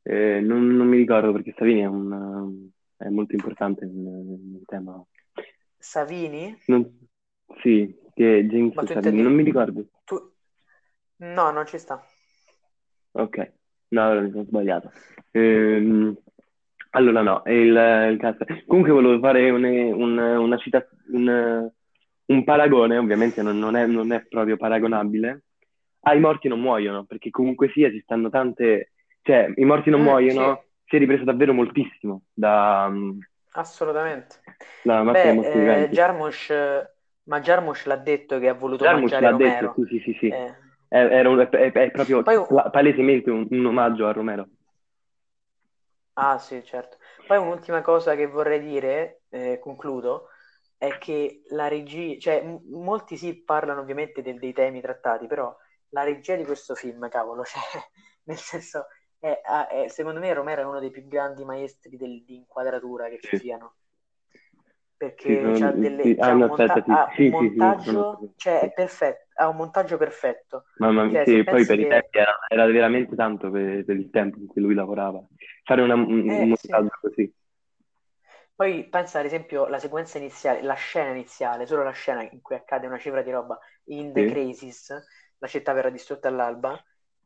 [0.04, 2.70] eh, non, non mi ricordo perché Savini è, un,
[3.02, 5.04] è molto importante nel, nel tema.
[5.80, 6.56] Savini?
[6.66, 7.08] Non-
[7.62, 9.86] sì, che James Savini, intendi- non mi ricordo.
[10.06, 10.34] Tu...
[11.18, 12.06] No, non ci sta.
[13.14, 13.38] Ok,
[13.90, 14.92] no, allora mi sono sbagliato.
[15.32, 16.16] Ehm,
[16.92, 18.66] allora no, il, il cast.
[18.66, 21.70] Comunque volevo fare un, un- una cita- un,
[22.26, 25.44] un paragone, ovviamente non, non è, non è proprio paragonabile.
[26.02, 28.94] Ah, i morti non muoiono, perché comunque sia ci stanno tante...
[29.22, 32.92] Cioè, i morti non Mm, muoiono, si è ripreso davvero moltissimo da,
[33.54, 34.42] Assolutamente.
[35.04, 35.90] morti Beh, eh.
[35.90, 36.52] Jarmusch,
[37.24, 39.74] ma Jarmusch l'ha detto che ha voluto Jarmusch mangiare l'ha detto, Romero.
[39.76, 40.28] sì, sì, sì, sì.
[40.28, 40.56] Eh,
[40.88, 44.48] È, un- è- è proprio Poi- palesemente un, un omaggio a Romero.
[46.14, 46.98] Ah, sì, certo.
[47.26, 50.28] Poi un'ultima cosa che vorrei dire, eh, concludo,
[50.78, 55.56] è che la regia, cioè m- molti sì parlano ovviamente del- dei temi trattati, però
[55.90, 57.62] la regia di questo film, cavolo, cioè,
[58.24, 58.88] nel senso,
[59.22, 63.08] è- ha- è- secondo me Romero è uno dei più grandi maestri del- di inquadratura
[63.10, 63.76] che ci siano.
[64.98, 66.18] Perché delle, sì.
[66.20, 70.66] Ah, no, monta- aspetta, ha un Sì, montaggio, cioè è perfetto, ha un montaggio perfetto.
[70.80, 74.10] Mamma mia, Cioè, poi per i che- tempi era, era veramente tanto per, per il
[74.10, 75.24] tempo in cui lui lavorava.
[75.64, 77.32] Fare una- un, Eh, un montaggio così.
[78.56, 82.56] Poi pensa ad esempio alla sequenza iniziale, la scena iniziale, solo la scena in cui
[82.56, 84.24] accade una cifra di roba in The.
[84.24, 84.94] Crisis,
[85.38, 86.82] la città verrà distrutta all'alba,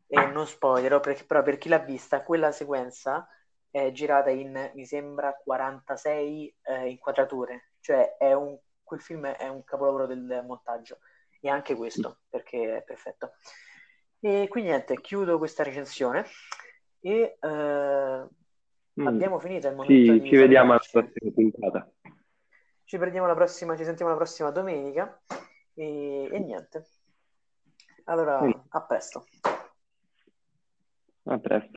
[0.07, 3.27] e non spoilerò, perché, però per chi l'ha vista, quella sequenza
[3.69, 9.63] è girata in, mi sembra, 46 eh, inquadrature, cioè è un, quel film è un
[9.63, 10.99] capolavoro del montaggio,
[11.41, 13.33] e anche questo, perché è perfetto.
[14.19, 16.25] E quindi niente, chiudo questa recensione
[17.01, 18.27] e eh,
[18.99, 19.07] Mm.
[19.07, 21.91] abbiamo finito il momento Sì, ci vediamo alla prossima puntata.
[22.85, 25.21] Ci prendiamo la prossima, ci sentiamo la prossima domenica
[25.73, 26.85] e, e niente.
[28.05, 28.63] Allora, Bene.
[28.69, 29.25] a presto.
[31.25, 31.73] A presto.